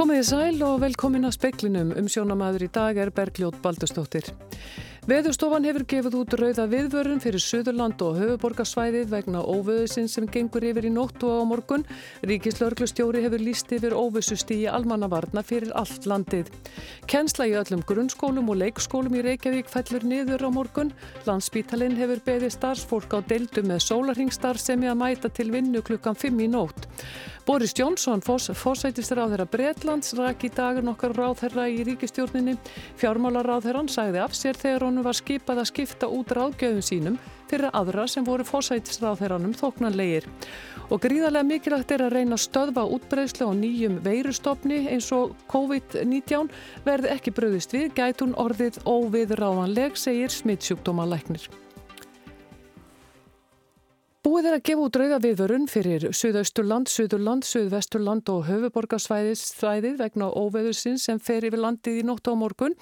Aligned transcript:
Komið 0.00 0.16
í 0.16 0.24
sæl 0.24 0.62
og 0.64 0.78
velkomin 0.80 1.28
að 1.28 1.34
speklinum. 1.34 1.90
Um 1.92 2.06
sjónamaður 2.08 2.62
í 2.64 2.68
dag 2.72 2.96
er 3.02 3.10
Bergljót 3.12 3.58
Baldustóttir. 3.60 4.30
Veðurstofan 5.10 5.64
hefur 5.66 5.82
gefið 5.90 6.14
út 6.20 6.34
rauða 6.38 6.68
viðvörun 6.70 7.18
fyrir 7.18 7.42
Suðurland 7.42 7.98
og 8.06 8.20
höfuborgarsvæðið 8.20 9.08
vegna 9.10 9.40
óvöðusinn 9.42 10.06
sem 10.06 10.28
gengur 10.30 10.62
yfir 10.68 10.86
í 10.86 10.92
nóttu 10.94 11.26
á 11.34 11.42
morgun. 11.42 11.82
Ríkislörglustjóri 12.22 13.24
hefur 13.24 13.42
líst 13.42 13.74
yfir 13.74 13.96
óvössust 13.98 14.52
í 14.54 14.60
almannavarna 14.70 15.42
fyrir 15.42 15.74
allt 15.74 16.06
landið. 16.06 16.52
Kensla 17.10 17.48
í 17.50 17.56
öllum 17.58 17.82
grunnskólum 17.88 18.52
og 18.54 18.60
leikskólum 18.60 19.18
í 19.18 19.24
Reykjavík 19.26 19.72
fellur 19.72 20.06
niður 20.06 20.46
á 20.46 20.50
morgun. 20.54 20.94
Landsbítalinn 21.26 21.98
hefur 21.98 22.22
beðið 22.30 22.54
starfsfólk 22.60 23.10
á 23.10 23.18
deildu 23.26 23.66
með 23.66 23.82
sólarhingstar 23.88 24.62
sem 24.62 24.86
er 24.86 24.94
að 24.94 25.02
mæta 25.02 25.32
til 25.34 25.50
vinnu 25.50 25.82
klukkan 25.82 26.14
5 26.14 26.46
í 26.46 26.50
nótt. 26.54 26.86
Boris 27.50 27.72
Jónsson, 27.74 28.20
fórsættistur 28.22 29.18
á 29.18 29.26
þeirra 29.26 29.46
Breitlands, 29.50 30.12
rak 30.14 30.44
í 30.46 30.50
dagun 30.54 30.92
okkar 30.92 31.16
ráðherra 31.16 31.64
í 31.66 31.80
ríkistjórninni. 31.88 32.54
Fjármálaráðherran 33.00 33.88
sagði 33.90 34.20
af 34.22 34.36
sér 34.38 34.60
þegar 34.60 34.84
honum 35.00 35.08
var 35.08 35.16
skipað 35.16 35.60
að 35.62 35.68
skipta 35.70 36.08
út 36.12 36.32
ráðgjöfum 36.36 36.84
sínum 36.84 37.14
fyrir 37.48 37.72
aðra 37.72 38.04
sem 38.06 38.24
voru 38.24 38.44
fórsættisráðherranum 38.44 39.54
þóknanlegir. 39.56 40.26
Og 40.90 41.00
gríðarlega 41.00 41.46
mikilvægt 41.46 41.94
er 41.94 42.04
að 42.04 42.14
reyna 42.18 42.36
að 42.36 42.44
stöðva 42.44 42.84
útbreyslu 42.84 43.48
á 43.48 43.52
nýjum 43.56 43.96
veirustofni 44.04 44.82
eins 44.92 45.08
og 45.16 45.32
COVID-19 45.50 46.52
verði 46.84 47.14
ekki 47.14 47.32
bröðist 47.32 47.72
við, 47.72 47.88
gætun 47.96 48.36
orðið 48.36 48.82
óviðráðanleg, 48.84 49.96
segir 49.96 50.34
smittsjúkdómalæknir. 50.34 51.48
Búið 54.20 54.50
er 54.50 54.54
að 54.58 54.64
gefa 54.68 54.82
út 54.84 54.96
rauða 55.00 55.18
viðvörun 55.24 55.62
fyrir 55.72 56.02
Suðausturland, 56.12 56.90
Suðurland, 56.92 57.46
Suðvesturland 57.48 58.28
og 58.28 58.42
höfuborgarsvæðið 58.50 59.94
vegna 59.96 60.26
óveðursins 60.36 61.06
sem 61.08 61.16
fer 61.24 61.46
yfir 61.48 61.62
landið 61.62 62.02
í 62.02 62.04
nótt 62.04 62.28
á 62.28 62.36
morgun. 62.36 62.74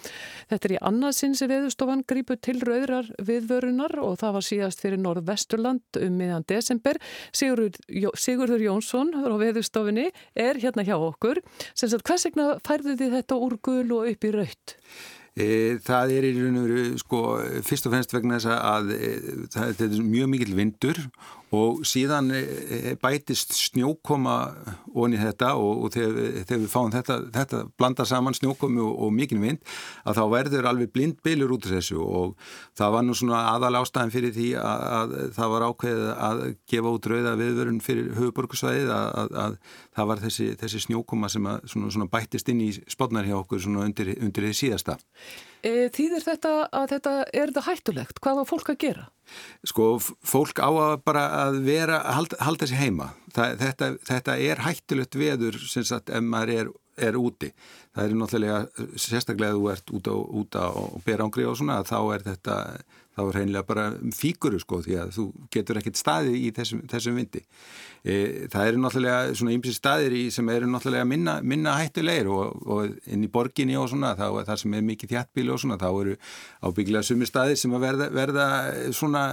Þetta 0.50 0.66
er 0.66 0.74
í 0.74 0.80
annarsinn 0.90 1.36
sem 1.38 1.46
veðustofan 1.52 2.02
grípur 2.10 2.40
til 2.42 2.56
rauðrar 2.66 3.12
viðvörunar 3.22 3.94
og 4.02 4.16
það 4.18 4.34
var 4.34 4.46
síðast 4.48 4.82
fyrir 4.82 4.98
Norðvesturland 5.04 6.00
um 6.02 6.16
miðan 6.18 6.46
desember. 6.50 6.98
Sigurður, 7.30 7.78
Sigurður 8.18 8.64
Jónsson 8.66 9.14
á 9.14 9.30
veðustofinni 9.38 10.08
er 10.34 10.58
hérna 10.58 10.82
hjá 10.88 10.96
okkur. 10.98 11.38
Sem 11.70 11.86
sagt, 11.86 12.02
hvers 12.10 12.26
vegna 12.26 12.48
færðu 12.66 12.98
þið 12.98 13.14
þetta 13.20 13.38
úr 13.46 13.56
gul 13.62 13.86
og 14.00 14.10
upp 14.10 14.26
í 14.26 14.34
raut? 14.34 14.74
E, 15.36 15.78
það 15.84 16.14
er 16.16 16.26
í 16.28 16.32
raun 16.38 16.60
og 16.60 16.68
veru 16.68 17.00
sko 17.02 17.22
fyrst 17.66 17.88
og 17.88 17.94
fennst 17.94 18.14
vegna 18.14 18.38
þess 18.38 18.54
að 18.56 18.94
e, 18.96 19.10
það 19.54 19.82
er 19.86 19.98
mjög 20.02 20.32
mikil 20.34 20.54
vindur 20.58 21.02
og 21.54 21.80
síðan 21.88 22.28
e, 22.34 22.94
bætist 23.00 23.54
snjókoma 23.56 24.36
onni 24.98 25.16
þetta 25.20 25.54
og, 25.56 25.84
og 25.86 25.94
þegar, 25.94 26.42
þegar 26.42 26.62
við 26.64 26.72
fáum 26.72 26.92
þetta, 26.92 27.16
þetta 27.34 27.62
blanda 27.80 28.06
saman 28.08 28.36
snjókomi 28.36 28.82
og, 28.84 28.92
og 29.06 29.14
mikil 29.16 29.40
vind 29.40 29.62
að 30.04 30.20
þá 30.20 30.22
verður 30.34 30.68
alveg 30.68 30.92
blindbilur 30.92 31.54
út 31.56 31.68
af 31.68 31.74
þessu 31.78 32.02
og 32.04 32.36
það 32.78 32.94
var 32.96 33.06
nú 33.06 33.16
svona 33.16 33.42
aðal 33.54 33.80
ástæðan 33.80 34.14
fyrir 34.14 34.34
því 34.36 34.50
að, 34.60 34.86
að 35.00 35.16
það 35.38 35.52
var 35.54 35.66
ákveðið 35.70 36.08
að 36.28 36.44
gefa 36.74 36.94
út 36.98 37.10
rauða 37.12 37.36
viðvörun 37.40 37.82
fyrir 37.84 38.14
höfuborgarsvæðið 38.18 38.94
að, 38.98 39.10
að, 39.22 39.36
að 39.44 39.58
það 39.98 40.10
var 40.12 40.24
þessi, 40.26 40.48
þessi 40.60 40.84
snjókoma 40.84 41.32
sem 41.32 41.52
svona, 41.64 41.92
svona 41.94 42.10
bættist 42.12 42.52
inn 42.52 42.64
í 42.68 42.72
spotnar 42.88 43.28
hjá 43.28 43.38
okkur 43.40 43.70
undir, 43.72 44.14
undir 44.20 44.48
því 44.48 44.56
síðasta. 44.56 44.98
E, 45.64 45.88
þýðir 45.94 46.26
þetta 46.26 46.58
að 46.68 46.90
þetta 46.92 47.14
er 47.32 47.50
þetta 47.50 47.64
hættulegt? 47.66 48.20
Hvað 48.22 48.42
var 48.42 48.52
fólk 48.52 48.74
að 48.74 48.84
gera? 48.84 49.08
Sko, 49.66 49.90
fólk 50.00 50.60
á 50.62 50.70
að 50.70 50.96
bara 51.06 51.24
að 51.44 51.60
vera, 51.66 52.02
halda, 52.16 52.38
halda 52.44 52.68
sér 52.70 52.82
heima. 52.82 53.10
Það, 53.34 53.56
þetta, 53.62 53.90
þetta 54.08 54.36
er 54.50 54.62
hættulegt 54.66 55.18
veður 55.18 55.58
sem 55.68 55.86
sagt 55.86 56.12
ef 56.12 56.24
maður 56.24 56.54
er, 56.54 56.70
er 57.04 57.18
úti. 57.18 57.50
Það 57.96 58.04
er 58.04 58.14
náttúrulega, 58.20 58.86
sérstaklega 59.00 59.54
ef 59.54 59.58
þú 59.58 59.68
ert 59.72 59.92
út 59.98 60.08
á, 60.10 60.16
út 60.40 60.58
á 60.58 60.66
berangri 61.06 61.46
og 61.48 61.58
svona, 61.58 61.80
þá 61.86 61.98
er 62.14 62.24
þetta, 62.26 62.56
þá 63.16 63.22
er 63.24 63.38
reynilega 63.38 63.66
bara 63.68 63.86
fíkuru 64.14 64.60
sko 64.62 64.80
því 64.84 64.98
að 65.02 65.12
þú 65.16 65.26
getur 65.54 65.80
ekkert 65.80 66.00
staði 66.00 66.34
í 66.46 66.52
þessum, 66.54 66.82
þessum 66.90 67.18
vindi. 67.18 67.42
E, 68.04 68.18
það 68.52 68.70
eru 68.70 68.82
náttúrulega 68.84 69.36
svona 69.40 69.54
ymsi 69.56 69.74
staðir 69.74 70.14
í 70.14 70.24
sem 70.34 70.52
eru 70.54 70.70
náttúrulega 70.70 71.08
minna, 71.08 71.38
minna 71.42 71.76
hættulegir 71.80 72.30
og, 72.32 72.60
og 72.66 72.98
inn 73.10 73.26
í 73.26 73.32
borginni 73.32 73.78
og 73.78 73.88
svona 73.90 74.14
þá 74.18 74.28
er 74.28 74.50
það 74.52 74.62
sem 74.62 74.76
er 74.78 74.86
mikið 74.92 75.14
þjættbíli 75.14 75.54
og 75.54 75.62
svona 75.64 75.80
þá 75.80 75.88
eru 75.90 76.18
ábyggilega 76.62 77.08
sumir 77.10 77.30
staðir 77.30 77.58
sem 77.58 77.74
að 77.74 77.88
verða, 77.88 78.12
verða 78.14 78.50
svona 78.94 79.24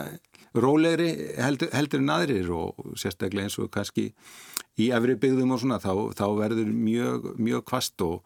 rólegri 0.55 1.09
heldur, 1.41 1.71
heldur 1.75 2.03
en 2.03 2.13
aðrir 2.16 2.51
og 2.55 2.97
sérstaklega 2.99 3.49
eins 3.49 3.57
og 3.61 3.71
kannski 3.73 4.09
í 4.81 4.91
efri 4.95 5.16
byggðum 5.19 5.55
og 5.55 5.63
svona 5.63 5.79
þá, 5.83 5.93
þá 6.17 6.27
verður 6.39 6.69
mjög, 6.71 7.33
mjög 7.39 7.66
kvast 7.69 8.05
og 8.05 8.21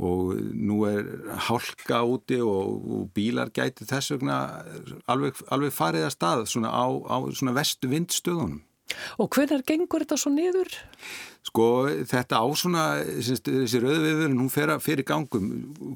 og 0.00 0.38
nú 0.56 0.86
er 0.88 1.04
hálka 1.48 2.00
úti 2.08 2.38
og, 2.40 2.80
og 2.80 3.08
bílar 3.12 3.52
gæti 3.52 3.84
þess 3.84 4.14
vegna 4.14 4.38
alveg, 5.12 5.36
alveg 5.52 5.74
farið 5.76 6.06
að 6.06 6.14
stað 6.14 6.44
svona 6.48 6.72
á, 6.72 6.88
á 6.88 7.16
svona 7.36 7.52
vestu 7.58 7.90
vindstöðunum. 7.92 8.62
Og 9.22 9.30
hvernig 9.32 9.66
gengur 9.68 10.04
þetta 10.04 10.18
svo 10.20 10.32
niður? 10.34 10.76
Sko 11.42 11.66
þetta 12.08 12.38
á 12.38 12.46
svona, 12.54 12.84
þessi 13.02 13.80
rauðviðurinn, 13.82 14.38
hún 14.38 14.52
fer, 14.52 14.70
fer 14.80 15.02
í 15.02 15.06
gangum 15.06 15.48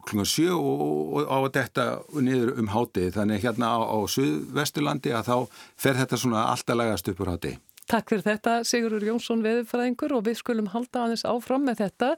klunga 0.09 0.27
sjö 0.27 0.57
og, 0.57 0.83
og 1.23 1.31
á 1.31 1.39
þetta 1.55 1.87
niður 2.19 2.57
um 2.61 2.73
hátið. 2.75 3.12
Þannig 3.21 3.47
hérna 3.47 3.71
á, 3.73 3.79
á 3.87 3.99
Suðvesturlandi 4.11 5.15
að 5.15 5.31
þá 5.31 5.62
fer 5.87 6.03
þetta 6.03 6.21
svona 6.21 6.49
alltaf 6.51 6.79
lagast 6.79 7.12
upp 7.12 7.23
úr 7.23 7.33
hátið. 7.37 7.57
Takk 7.87 8.11
fyrir 8.11 8.25
þetta 8.27 8.53
Sigurur 8.67 9.05
Jónsson 9.07 9.45
veðurfræðingur 9.45 10.17
og 10.17 10.25
við 10.27 10.41
skulum 10.41 10.73
halda 10.73 11.05
aðeins 11.05 11.23
áfram 11.28 11.69
með 11.69 11.84
þetta. 11.84 12.09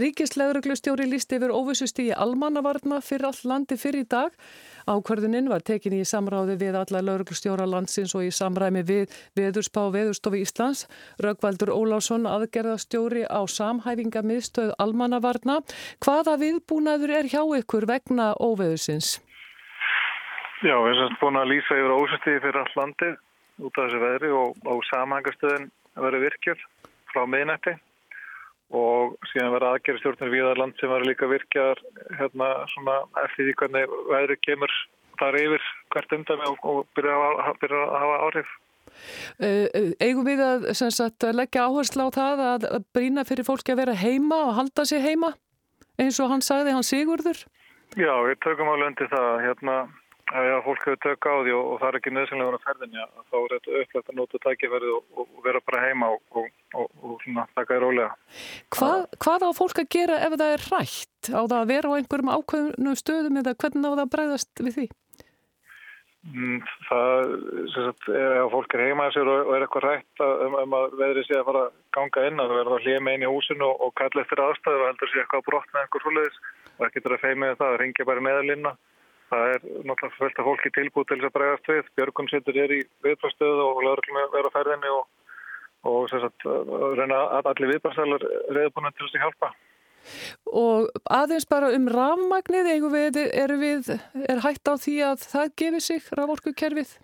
Ríkislauruglustjóri 0.00 1.04
líst 1.10 1.34
yfir 1.36 1.52
óvissust 1.52 2.00
í 2.00 2.08
almannavarna 2.16 3.02
fyrir 3.04 3.28
all 3.28 3.40
landi 3.52 3.76
fyrir 3.80 4.06
í 4.06 4.08
dag. 4.08 4.32
Ákvörðuninn 4.90 5.46
var 5.50 5.62
tekin 5.62 5.94
í 5.94 6.00
samráði 6.08 6.56
við 6.58 6.76
alla 6.80 7.00
lauruglustjóra 7.06 7.66
landsins 7.70 8.14
og 8.18 8.24
í 8.26 8.30
samræmi 8.34 8.82
við 8.82 9.12
veðurspá 9.38 9.84
veðurstofi 9.94 10.40
Íslands. 10.42 10.86
Rögvaldur 11.22 11.70
Ólásson, 11.70 12.26
aðgerðastjóri 12.26 13.22
á 13.30 13.40
samhæfinga 13.46 14.24
almannavarna. 14.82 15.60
Hvaða 16.02 16.34
viðbúnaður 16.42 17.14
er 17.20 17.30
hjá 17.30 17.42
ykkur 17.60 17.86
vegna 17.86 18.32
óveðusins? 18.42 19.20
Já, 20.66 20.74
við 20.74 20.96
erum 20.96 21.20
búin 21.20 21.38
að 21.38 21.52
lýsa 21.54 21.78
yfir 21.78 21.94
óvissusti 21.94 22.34
fyrir 22.42 22.58
all 22.60 22.74
landið 22.76 23.14
út 23.62 23.78
af 23.78 23.86
þessu 23.86 24.00
veðri 24.02 24.32
og, 24.34 24.58
og 24.66 24.82
samhangastöðin 24.90 25.70
verið 26.00 26.26
virkjur 26.26 26.66
frá 27.12 27.22
miðnætti 27.30 27.76
og 28.70 29.16
síðan 29.32 29.52
verið 29.56 29.74
aðgerðstjórnir 29.74 30.32
viðar 30.32 30.60
land 30.60 30.76
sem 30.78 30.90
verið 30.92 31.10
líka 31.10 31.28
virkjar 31.30 31.82
hérna 32.18 32.50
svona 32.70 32.96
eftir 33.24 33.48
því 33.48 33.54
hvernig 33.62 33.94
veðri 34.10 34.38
kemur 34.46 34.74
þar 35.20 35.38
yfir 35.40 35.68
hvert 35.94 36.16
undan 36.16 36.42
og, 36.46 36.58
og 36.62 36.82
byrja 36.96 37.16
að, 37.18 37.54
byrja 37.62 37.84
að 37.84 37.96
hafa 38.04 38.18
áhrif. 38.26 38.56
Uh, 39.40 39.94
eigum 40.02 40.26
við 40.26 40.42
að 40.44 40.66
sagt, 40.78 41.24
leggja 41.34 41.66
áherslu 41.68 42.06
á 42.06 42.10
það 42.14 42.44
að 42.48 42.84
brína 42.94 43.24
fyrir 43.28 43.46
fólki 43.46 43.74
að 43.74 43.82
vera 43.84 43.96
heima 43.96 44.42
og 44.48 44.56
halda 44.58 44.86
sig 44.88 45.02
heima 45.04 45.34
eins 46.00 46.18
og 46.22 46.30
hann 46.32 46.44
sagði 46.44 46.74
hann 46.74 46.86
Sigurður? 46.86 47.42
Já, 47.98 48.12
við 48.22 48.38
tökum 48.44 48.70
alveg 48.70 48.92
undir 48.92 49.10
það 49.10 49.30
hérna 49.44 49.76
að 50.30 50.62
fólk 50.66 50.84
hefur 50.86 51.00
tök 51.02 51.26
á 51.26 51.34
því 51.42 51.54
og, 51.56 51.64
og 51.72 51.80
það 51.80 51.88
er 51.88 51.98
ekki 51.98 52.12
nöðsynlega 52.14 52.50
verið 52.50 52.60
að 52.60 52.66
ferðinja 52.68 53.06
þá 53.30 53.36
er 53.40 53.54
þetta 53.54 53.80
upplægt 53.80 54.12
að 54.12 54.18
nota 54.20 54.40
tækifærið 54.44 54.94
og, 54.94 55.02
og 55.18 55.44
vera 55.46 55.62
bara 55.66 55.82
heima 55.86 56.10
og, 56.14 56.48
og 56.78 57.26
taka 57.56 57.76
í 57.76 57.82
rólega. 57.82 58.14
Hvað, 58.76 59.04
hvað 59.24 59.46
á 59.46 59.50
fólk 59.58 59.82
að 59.82 59.92
gera 59.96 60.22
ef 60.26 60.36
það 60.36 60.54
er 60.54 60.66
rætt? 60.70 61.30
Á 61.34 61.42
það 61.42 61.58
að 61.60 61.70
vera 61.74 61.90
á 61.90 61.96
einhverjum 61.98 62.34
ákveðnum 62.36 62.98
stöðum 63.00 63.40
eða 63.42 63.56
hvernig 63.58 63.86
á 63.86 63.90
það 63.90 64.04
að 64.04 64.12
bregðast 64.14 64.64
við 64.66 64.76
því? 64.78 64.88
Mm, 66.20 66.58
það, 66.84 67.30
sagt, 67.72 68.08
ef 68.12 68.50
fólk 68.52 68.74
er 68.76 68.82
heima 68.90 69.06
sér 69.14 69.28
og 69.32 69.54
er 69.56 69.64
eitthvað 69.64 69.86
rætt 69.86 70.20
um, 70.20 70.56
um 70.60 70.74
að 70.76 70.98
veðrið 71.00 71.24
sé 71.24 71.38
að 71.38 71.46
fara 71.46 71.62
að 71.64 71.78
ganga 71.96 72.24
inn 72.28 72.42
að 72.44 72.52
verða 72.58 72.80
hlið 72.84 72.98
með 73.06 73.16
einn 73.16 73.24
í 73.24 73.30
húsinu 73.32 73.70
og 73.72 73.94
kalla 73.96 74.20
eftir 74.20 74.42
aðstæðu 74.44 74.82
og 74.82 74.90
heldur 74.90 75.10
sé 75.10 75.22
eitthvað 75.22 75.46
brott 75.46 75.72
með 75.72 75.86
einhver 75.86 76.04
svoleiðis 76.04 76.36
og 76.76 76.84
ekki 76.86 77.00
þetta 77.00 77.16
að 77.16 77.24
feimið 77.24 77.56
það, 77.62 77.78
ringja 77.80 78.08
bara 78.10 78.24
meðalinna 78.26 78.74
Það 79.30 79.46
er 79.54 79.64
náttúrulega 79.86 80.16
fullt 80.16 80.38
af 80.42 80.46
fólki 80.48 80.70
tilbúið 80.74 81.08
til 81.08 81.18
þess 81.20 81.28
að 81.28 81.34
bregast 81.36 81.68
við. 81.70 81.90
Björgun 81.98 82.30
setur 82.32 82.56
er 82.58 82.72
í 82.74 82.80
viðbrastöðu 83.06 83.66
og 83.66 83.82
lögur 83.86 84.14
með 84.16 84.24
að 84.24 84.36
vera 84.36 84.52
færðinni 84.56 84.94
og, 84.94 85.04
og 85.90 86.08
sagt, 86.10 86.46
reyna 86.98 87.20
að 87.38 87.50
allir 87.52 87.72
viðbrastalar 87.74 88.24
reyðbúinu 88.56 88.90
til 88.96 89.06
þess 89.06 89.18
að 89.18 89.26
hjálpa. 89.26 89.52
Og 90.50 90.88
aðeins 91.12 91.46
bara 91.46 91.70
um 91.76 91.86
rafmagnið, 91.92 92.72
við, 92.90 93.20
er, 93.28 93.54
við, 93.60 93.92
er 94.26 94.42
hægt 94.42 94.66
á 94.66 94.74
því 94.80 94.96
að 95.12 95.26
það 95.30 95.54
gefið 95.62 95.86
sig 95.86 96.10
raforkukerfið? 96.18 96.96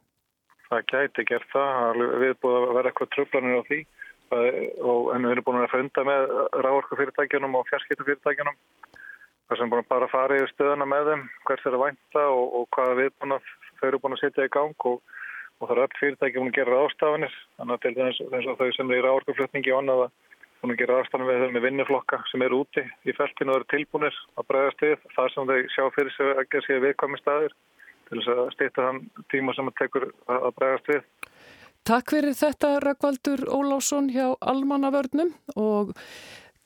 Það 0.67 0.87
gæti 0.91 1.27
gert 1.29 1.53
það. 1.53 2.01
Við 2.03 2.27
erum 2.31 2.41
búið 2.43 2.57
að 2.59 2.75
vera 2.81 2.91
eitthvað 2.91 3.13
tröflanir 3.15 3.61
á 3.63 3.69
því 3.71 3.81
og 4.27 5.13
en 5.15 5.23
við 5.23 5.37
erum 5.37 5.47
búin 5.47 5.61
að 5.63 5.71
funda 5.71 6.03
með 6.09 6.33
raforkufyrirtækjunum 6.67 7.55
og 7.61 7.69
fjarskiptufyrirtækjunum 7.71 8.57
Það 9.47 9.61
sem 9.61 9.73
bara 9.73 10.09
farið 10.11 10.43
í 10.43 10.47
stöðuna 10.51 10.87
með 10.91 11.11
þeim, 11.11 11.25
hvers 11.47 11.67
er 11.69 11.77
að 11.77 11.85
vænta 11.85 12.23
og, 12.35 12.47
og 12.59 12.65
hvaða 12.75 12.97
viðbúna 13.01 13.41
þau 13.79 13.89
eru 13.89 14.01
búin 14.03 14.17
að 14.17 14.23
setja 14.25 14.47
í 14.49 14.53
gang 14.57 14.87
og, 14.91 14.97
og 15.61 15.69
það 15.69 15.75
er 15.77 15.83
öll 15.85 15.99
fyrirtæki 16.01 16.41
búin 16.41 16.51
að 16.51 16.59
gera 16.59 16.81
ástafanir. 16.83 17.37
Þannig 17.59 17.77
að 17.77 17.85
til 17.85 17.95
þess 18.01 18.49
að 18.51 18.63
þau 18.63 18.71
sem 18.75 18.91
eru 18.91 18.99
í 18.99 19.05
ráorkuflutningi 19.07 19.75
og 19.75 19.83
annað 19.85 20.03
búin 20.63 20.75
að 20.75 20.81
gera 20.83 20.99
aðstæðan 21.01 21.29
við 21.29 21.43
þau 21.45 21.55
með 21.55 21.67
vinnuflokka 21.67 22.21
sem 22.31 22.45
eru 22.47 22.61
úti 22.65 22.83
í 23.07 23.15
feltinu 23.17 23.53
og 23.53 23.61
eru 23.61 23.69
tilbúinir 23.71 24.21
að 24.35 24.49
bregðast 24.51 24.85
við 24.87 25.09
það 25.15 25.33
sem 25.35 25.51
þau 25.51 25.59
sjá 25.75 25.85
fyrir 25.95 26.15
sig 26.17 26.33
að 26.33 26.49
gera 26.55 26.67
sér 26.67 26.83
viðkvæmi 26.87 27.21
staðir 27.21 27.57
til 28.07 28.19
þess 28.19 28.33
að 28.33 28.51
stýta 28.55 28.87
þann 28.87 29.01
tíma 29.33 29.55
sem 29.55 29.71
það 29.71 29.79
tekur 29.83 30.09
að 30.27 30.49
bregðast 30.59 30.91
við. 30.91 31.07
Takk 31.87 32.11
fyrir 32.17 32.35
þetta 32.35 32.73
Ragvaldur 32.83 33.45
Ólásson 33.47 34.09
hjá 34.11 34.33
Almannavörnum 34.43 35.31
og 35.55 35.93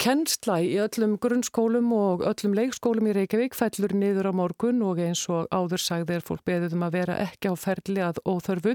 Kennsla 0.00 0.54
í 0.64 0.78
öllum 0.80 1.18
grunnskólum 1.20 1.90
og 1.92 2.22
öllum 2.24 2.54
leikskólum 2.56 3.10
í 3.10 3.12
Reykjavík 3.18 3.52
fellur 3.52 3.92
niður 3.92 4.30
á 4.30 4.38
morgun 4.38 4.78
og 4.80 4.96
eins 5.04 5.26
og 5.28 5.50
áður 5.52 5.82
sagði 5.84 6.14
er 6.16 6.22
fólk 6.24 6.40
beðið 6.48 6.72
um 6.78 6.86
að 6.86 6.94
vera 6.94 7.16
ekki 7.26 7.50
á 7.52 7.54
ferli 7.60 8.00
að 8.00 8.20
óþörfu. 8.24 8.72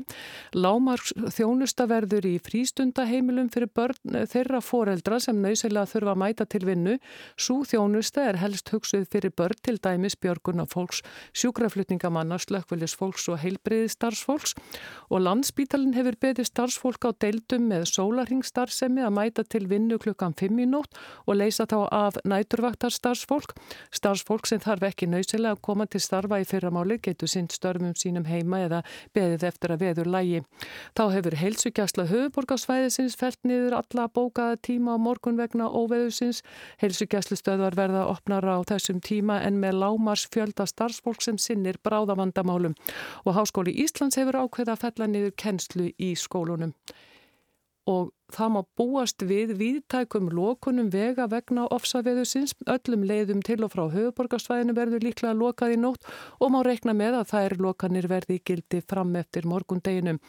Lámarks 0.53 1.15
þjónustaverður 1.33 2.27
í 2.29 2.33
frístundaheimilum 2.45 3.49
fyrir 3.55 3.71
börn 3.73 4.19
þeirra 4.29 4.59
foreldra 4.61 5.17
sem 5.25 5.39
nöysilega 5.41 5.89
þurfa 5.95 6.13
að 6.13 6.21
mæta 6.21 6.45
til 6.45 6.61
vinnu. 6.69 6.99
Sú 7.41 7.57
þjónusta 7.65 8.27
er 8.29 8.37
helst 8.43 8.69
hugsuð 8.69 9.09
fyrir 9.09 9.33
börn 9.33 9.57
til 9.65 9.79
dæmis 9.81 10.13
björguna 10.21 10.67
fólks, 10.69 11.01
sjúkraflutningamanna, 11.33 12.37
slökkvöldis 12.45 12.93
fólks 13.01 13.25
og 13.33 13.41
heilbriði 13.41 13.89
starfsfólks 13.95 14.53
og 15.09 15.25
landsbítalinn 15.25 15.97
hefur 15.97 16.21
beðið 16.21 16.51
starfsfólk 16.51 17.09
á 17.09 17.17
deildum 17.17 17.65
með 17.73 17.89
sólarhingstarfsemi 17.95 19.01
að 19.01 19.17
mæta 19.17 19.49
til 19.49 19.65
vinnu 19.73 19.97
klukkan 19.97 20.37
5 20.37 20.61
í 20.61 20.69
nótt 20.69 20.93
og 21.25 21.37
leysa 21.39 21.65
þá 21.69 21.77
af 21.91 22.19
næturvaktar 22.27 22.93
starfsfólk. 22.93 23.55
Starfsfólk 23.95 24.47
sem 24.49 24.61
þarf 24.63 24.85
ekki 24.89 25.09
nöysilega 25.09 25.55
að 25.55 25.63
koma 25.67 25.87
til 25.87 26.01
starfa 26.03 26.39
í 26.41 26.47
fyrramáli 26.47 26.99
getur 27.03 27.31
sinn 27.31 27.49
störfum 27.51 27.95
sínum 27.97 28.27
heima 28.29 28.61
eða 28.65 28.81
beðið 29.15 29.47
eftir 29.49 29.75
að 29.75 29.85
veður 29.85 30.11
lægi. 30.15 30.43
Þá 30.97 31.03
hefur 31.15 31.37
heilsugjastla 31.41 32.07
höfuborgarsvæðisins 32.11 33.17
felt 33.19 33.39
niður 33.43 33.77
alla 33.79 34.07
bókaða 34.07 34.59
tíma 34.67 34.95
á 34.95 34.97
morgun 35.01 35.39
vegna 35.39 35.69
óveðusins. 35.69 36.43
Heilsugjastlu 36.81 37.39
stöðvar 37.39 37.77
verða 37.77 38.05
opnar 38.11 38.45
á 38.45 38.59
þessum 38.67 39.01
tíma 39.03 39.41
en 39.45 39.59
með 39.61 39.81
lámars 39.83 40.27
fjölda 40.33 40.67
starfsfólk 40.69 41.23
sem 41.25 41.39
sinnir 41.41 41.79
bráðavandamálum 41.85 42.75
og 43.25 43.35
Háskóli 43.37 43.75
Íslands 43.85 44.19
hefur 44.19 44.41
ákveða 44.43 44.75
að 44.75 44.85
fella 44.85 45.09
niður 45.09 45.35
kennslu 45.39 45.91
í 45.97 46.13
skólunum 46.19 46.73
og 47.85 48.11
það 48.33 48.51
má 48.55 48.61
búast 48.77 49.23
við 49.25 49.53
viðtækum 49.59 50.29
lokunum 50.33 50.89
vega 50.93 51.27
vegna 51.29 51.65
ofsaveðusins. 51.73 52.55
Öllum 52.69 53.05
leiðum 53.07 53.43
til 53.45 53.59
og 53.65 53.73
frá 53.73 53.83
höfuborgarsvæðinu 53.93 54.75
verður 54.77 55.05
líklega 55.05 55.35
lokað 55.37 55.75
í 55.75 55.79
nótt 55.81 56.09
og 56.39 56.53
má 56.53 56.59
reikna 56.65 56.95
með 56.97 57.19
að 57.19 57.29
þær 57.33 57.57
lokanir 57.67 58.09
verði 58.11 58.39
gildi 58.45 58.81
fram 58.81 59.13
eftir 59.19 59.47
morgundeginum. 59.49 60.21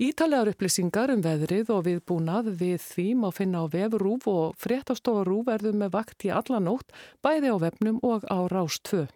Ítalegar 0.00 0.52
upplýsingar 0.54 1.12
um 1.14 1.24
veðrið 1.24 1.74
og 1.74 1.84
viðbúnað 1.90 2.50
við 2.62 2.80
því 2.86 3.08
má 3.20 3.28
finna 3.34 3.64
á 3.64 3.72
vefrúf 3.72 4.26
og 4.30 4.56
fréttastofarúf 4.62 5.46
verður 5.50 5.78
með 5.82 5.94
vakt 5.98 6.26
í 6.26 6.32
alla 6.32 6.62
nótt 6.62 6.96
bæði 7.24 7.52
á 7.52 7.56
vefnum 7.68 8.02
og 8.06 8.26
á 8.28 8.38
Rás 8.50 8.80
2. 8.86 9.06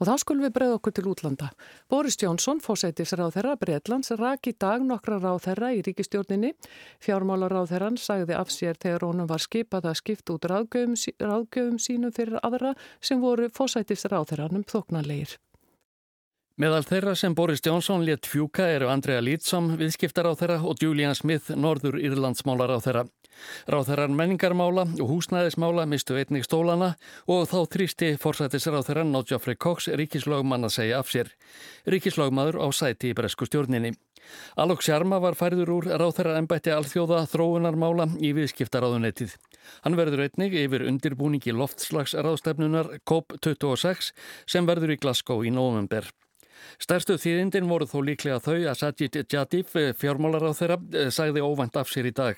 Og 0.00 0.08
þá 0.08 0.14
skulum 0.22 0.46
við 0.46 0.54
breyða 0.56 0.78
okkur 0.78 0.94
til 0.96 1.06
útlanda. 1.12 1.50
Boris 1.92 2.18
Jónsson, 2.18 2.62
fósætisráð 2.64 3.36
þeirra 3.36 3.54
Breitlands, 3.60 4.10
rak 4.18 4.48
í 4.50 4.54
dag 4.58 4.82
nokkra 4.86 5.20
ráð 5.22 5.44
þeirra 5.46 5.70
í 5.76 5.84
ríkistjórninni. 5.86 6.54
Fjármálaráð 7.04 7.70
þeirran 7.74 8.00
sagði 8.00 8.38
af 8.38 8.50
sér 8.54 8.80
þegar 8.82 9.06
honum 9.10 9.30
var 9.30 9.44
skipað 9.44 9.92
að 9.92 10.00
skipta 10.02 10.36
út 10.36 10.50
ráðgjöfum 10.50 11.78
sínum 11.78 12.12
fyrir 12.16 12.42
aðra 12.42 12.74
sem 13.00 13.22
voru 13.22 13.50
fósætisráð 13.52 14.32
þeirranum 14.32 14.66
þoknanleir. 14.68 15.38
Meðal 16.60 16.82
þeirra 16.84 17.12
sem 17.16 17.32
Boris 17.32 17.62
Jónsson 17.64 18.02
létt 18.04 18.26
fjúka 18.28 18.66
eru 18.68 18.90
Andrea 18.92 19.22
Lítsam, 19.24 19.70
viðskiptar 19.80 20.26
á 20.28 20.36
þeirra 20.36 20.58
og 20.68 20.82
Julian 20.84 21.16
Smith, 21.16 21.48
norður 21.56 21.96
Írlandsmálar 21.96 22.74
á 22.76 22.78
þeirra. 22.84 23.04
Ráþæran 23.72 24.12
menningarmála 24.12 24.84
og 25.00 25.08
húsnæðismála 25.08 25.86
mistu 25.88 26.18
einnig 26.20 26.44
stólana 26.44 26.90
og 27.24 27.48
þá 27.48 27.56
þrýsti 27.72 28.10
forsættisráþæran 28.20 29.08
Notja 29.14 29.40
Frey 29.40 29.56
Cox 29.56 29.88
ríkislögmann 29.88 30.68
að 30.68 30.76
segja 30.76 31.00
af 31.00 31.08
sér. 31.08 31.32
Ríkislögmaður 31.88 32.60
á 32.60 32.68
sæti 32.68 33.14
í 33.14 33.16
bresku 33.16 33.48
stjórninni. 33.48 33.94
Alok 34.60 34.84
Sjarma 34.84 35.22
var 35.24 35.38
færður 35.40 35.72
úr 35.78 35.88
ráþæra 35.88 36.36
ennbætti 36.36 36.76
alþjóða 36.76 37.24
þróunarmála 37.32 38.10
í 38.20 38.34
viðskiptaráðunetið. 38.36 39.38
Hann 39.88 39.96
verður 39.96 40.26
einnig 40.28 40.58
yfir 40.66 40.84
undirbúningi 40.84 41.56
loftslagsráðstefnunar 41.56 42.98
COP26 43.08 44.12
sem 44.44 44.68
verður 44.68 44.98
í 44.98 45.00
Glasgow 45.00 45.48
í 45.48 45.54
november. 45.54 46.12
Stærstu 46.82 47.16
þýðindin 47.20 47.68
voru 47.70 47.86
þó 47.86 47.98
líklega 48.06 48.40
þau 48.42 48.56
að 48.70 48.78
Sajid 48.80 49.18
Jadif, 49.30 49.76
eh, 49.76 49.92
fjármálar 49.92 50.48
á 50.48 50.52
þeirra, 50.52 50.78
eh, 50.94 51.10
sagði 51.10 51.42
óvænt 51.44 51.76
af 51.76 51.88
sér 51.88 52.08
í 52.10 52.14
dag. 52.14 52.36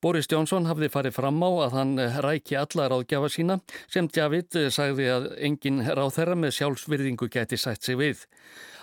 Boris 0.00 0.26
Johnson 0.26 0.66
hafði 0.66 0.88
farið 0.88 1.14
fram 1.14 1.40
á 1.40 1.50
að 1.66 1.72
hann 1.72 1.98
eh, 1.98 2.20
ræki 2.20 2.56
alla 2.56 2.88
ráðgjafa 2.88 3.28
sína 3.32 3.60
sem 3.88 4.08
Javid 4.08 4.50
sagði 4.70 5.08
að 5.08 5.28
engin 5.38 5.80
ráð 5.84 6.16
þeirra 6.18 6.36
með 6.36 6.56
sjálfsvirðingu 6.58 7.28
geti 7.30 7.56
sætt 7.56 7.82
sig 7.82 7.96
við. 7.96 8.26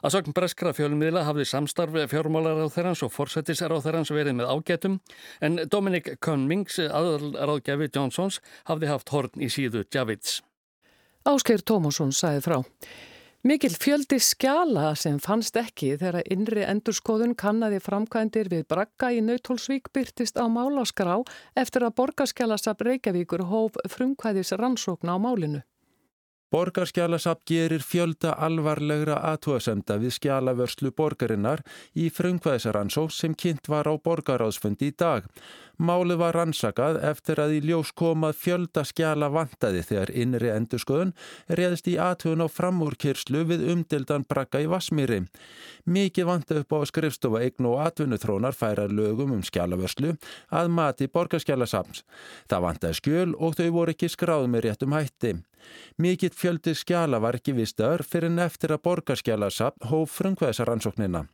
Að 0.04 0.12
sögn 0.18 0.36
breskra 0.38 0.74
fjölmiðla 0.76 1.24
hafði 1.26 1.46
samstarf 1.50 1.96
fjármálar 2.12 2.60
á 2.62 2.68
þeirrans 2.70 3.02
og 3.02 3.14
forsetisar 3.14 3.74
á 3.74 3.82
þeirrans 3.82 4.12
verið 4.14 4.38
með 4.38 4.52
ágætum 4.54 5.00
en 5.42 5.58
Dominic 5.72 6.20
Cummings, 6.22 6.78
aðalráðgjafi 6.78 7.90
Johnsons, 7.90 8.42
hafði 8.70 8.92
haft 8.92 9.10
horn 9.10 9.42
í 9.42 9.50
síðu 9.50 9.86
Javids. 9.90 10.44
Ásker 11.26 11.64
Tómasson 11.66 12.14
sagði 12.14 12.44
frá. 12.46 12.60
Mikil 13.46 13.76
fjöldi 13.78 14.18
skjala 14.18 14.96
sem 14.98 15.20
fannst 15.22 15.54
ekki 15.60 15.92
þegar 16.02 16.26
innri 16.34 16.64
endurskoðun 16.66 17.36
kannadi 17.38 17.78
framkvæmdir 17.78 18.48
við 18.50 18.64
Bragga 18.74 19.12
í 19.14 19.20
Nautólsvík 19.22 19.92
byrtist 19.94 20.40
á 20.42 20.50
málaskrá 20.50 21.20
eftir 21.54 21.86
að 21.86 21.94
borgarskjalasab 22.02 22.82
Reykjavíkur 22.88 23.46
hóf 23.52 23.78
frumkvæðis 23.86 24.56
rannsókna 24.58 25.14
á 25.14 25.18
málinu. 25.22 25.62
Borgarskjálasafn 26.54 27.42
gerir 27.50 27.82
fjölda 27.82 28.36
alvarlegra 28.46 29.18
aðtúasemda 29.32 29.98
við 29.98 30.14
skjálavörslu 30.20 30.92
borgarinnar 30.94 31.64
í 31.98 32.12
frumkvæðisaransók 32.14 33.12
sem 33.12 33.34
kynnt 33.34 33.66
var 33.72 33.90
á 33.90 33.94
borgaráðsfundi 33.98 34.92
í 34.92 34.96
dag. 34.96 35.26
Málið 35.76 36.22
var 36.22 36.38
rannsakað 36.38 37.02
eftir 37.04 37.40
að 37.44 37.56
í 37.58 37.62
ljós 37.66 37.90
komað 37.98 38.38
fjölda 38.40 38.86
skjala 38.88 39.28
vantaði 39.34 39.82
þegar 39.84 40.12
innri 40.16 40.52
endurskoðun 40.54 41.12
reðist 41.60 41.90
í 41.92 41.98
aðtúun 42.00 42.46
á 42.46 42.48
framúrkyrslu 42.48 43.42
við 43.50 43.66
umdildan 43.74 44.24
brakka 44.30 44.62
í 44.64 44.70
Vasmíri. 44.72 45.26
Mikið 45.84 46.30
vantað 46.30 46.62
upp 46.62 46.78
á 46.78 46.80
skrifstofa 46.88 47.42
eign 47.44 47.68
og 47.68 47.82
atvinnuþrónar 47.90 48.56
færa 48.56 48.88
lögum 48.88 49.34
um 49.36 49.44
skjálavörslu 49.44 50.14
að 50.54 50.72
mati 50.72 51.10
borgarskjálasafns. 51.12 52.06
Það 52.48 52.66
vantaði 52.70 53.00
skjöl 53.02 53.36
og 53.36 53.60
þau 53.60 53.70
voru 53.76 53.98
ekki 53.98 54.14
skráð 54.14 54.48
með 54.54 54.70
réttum 54.70 54.96
hætti. 54.96 55.36
Mikill 56.02 56.36
fjöldi 56.36 56.76
skjala 56.76 57.22
var 57.24 57.40
ekki 57.40 57.56
vistaður 57.56 58.04
fyrir 58.04 58.32
en 58.32 58.44
eftir 58.46 58.74
að 58.76 58.84
borgarskjalasafn 58.88 59.90
hóf 59.92 60.18
frumkvæðisaransóknina. 60.20 61.26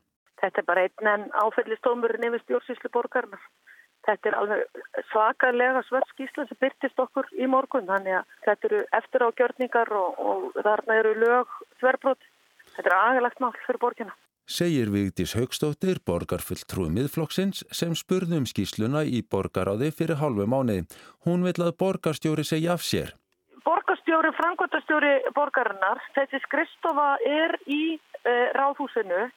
Þetta 0.42 0.62
er 0.62 0.68
bara 0.68 0.86
einn 0.88 1.10
en 1.12 1.28
áfellistómurinn 1.44 2.28
yfir 2.30 2.44
stjórnsýslu 2.46 2.90
borgarnar. 2.94 3.44
Þetta 4.08 4.32
er 4.32 4.38
alveg 4.40 4.80
svakalega 5.12 5.84
svörskísla 5.86 6.48
sem 6.50 6.58
byrtist 6.64 7.04
okkur 7.04 7.30
í 7.38 7.50
morgun. 7.50 7.86
Þannig 7.90 8.18
að 8.18 8.34
þetta 8.48 8.70
eru 8.70 8.82
eftir 8.98 9.26
ágjörningar 9.28 9.94
og, 10.00 10.18
og 10.32 10.58
þarna 10.58 10.98
eru 11.04 11.14
lög 11.22 11.54
þverbrot. 11.84 12.28
Þetta 12.74 12.90
er 12.90 12.98
aðgæðlegt 12.98 13.44
mál 13.44 13.54
fyrir 13.68 13.82
borgarna. 13.84 14.18
Segir 14.52 14.90
Vigdís 14.92 15.36
Högstóttir, 15.38 16.02
borgarfull 16.04 16.66
trúið 16.68 16.96
miðflokksins, 16.98 17.62
sem 17.72 17.94
spurði 17.96 18.42
um 18.42 18.50
skísluna 18.50 19.06
í 19.06 19.22
borgaráði 19.22 19.92
fyrir 19.96 20.18
halvu 20.20 20.50
mánu. 20.50 20.82
Hún 21.28 21.46
vil 21.46 21.60
að 21.62 21.78
borgarstjóri 21.80 22.48
segja 22.48 22.74
af 22.74 22.84
sér 22.84 23.14
borgarstjóri, 24.12 24.36
frangvöldastjóri 24.36 25.12
borgarinnar, 25.36 26.00
þessi 26.15 26.39
skristofa 26.44 27.15
er 27.24 27.56
í 27.68 27.96
uh, 27.96 28.51
ráðhúsinu, 28.58 29.30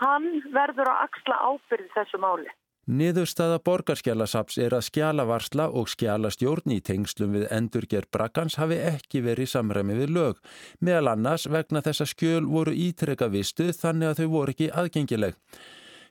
hann 0.00 0.42
verður 0.52 0.90
að 0.92 1.06
axla 1.06 1.36
ábyrði 1.40 1.88
þessu 1.94 2.20
máli. 2.20 2.50
Niðurstaða 2.86 3.58
borgarskjálasaps 3.66 4.58
er 4.62 4.76
að 4.76 4.84
skjálavarsla 4.86 5.70
og 5.72 5.88
skjálastjórn 5.90 6.76
í 6.76 6.82
tengslum 6.84 7.32
við 7.34 7.48
endurgerð 7.50 8.12
brakkans 8.12 8.58
hafi 8.60 8.76
ekki 8.78 9.24
verið 9.24 9.50
samræmi 9.50 9.96
við 9.96 10.12
lög. 10.14 10.44
Meðal 10.78 11.16
annars 11.16 11.48
vegna 11.48 11.82
þessa 11.82 12.06
skjöl 12.06 12.44
voru 12.46 12.76
ítreka 12.76 13.26
vistu 13.32 13.72
þannig 13.72 14.12
að 14.12 14.20
þau 14.20 14.28
voru 14.36 14.54
ekki 14.54 14.70
aðgengileg. 14.70 15.34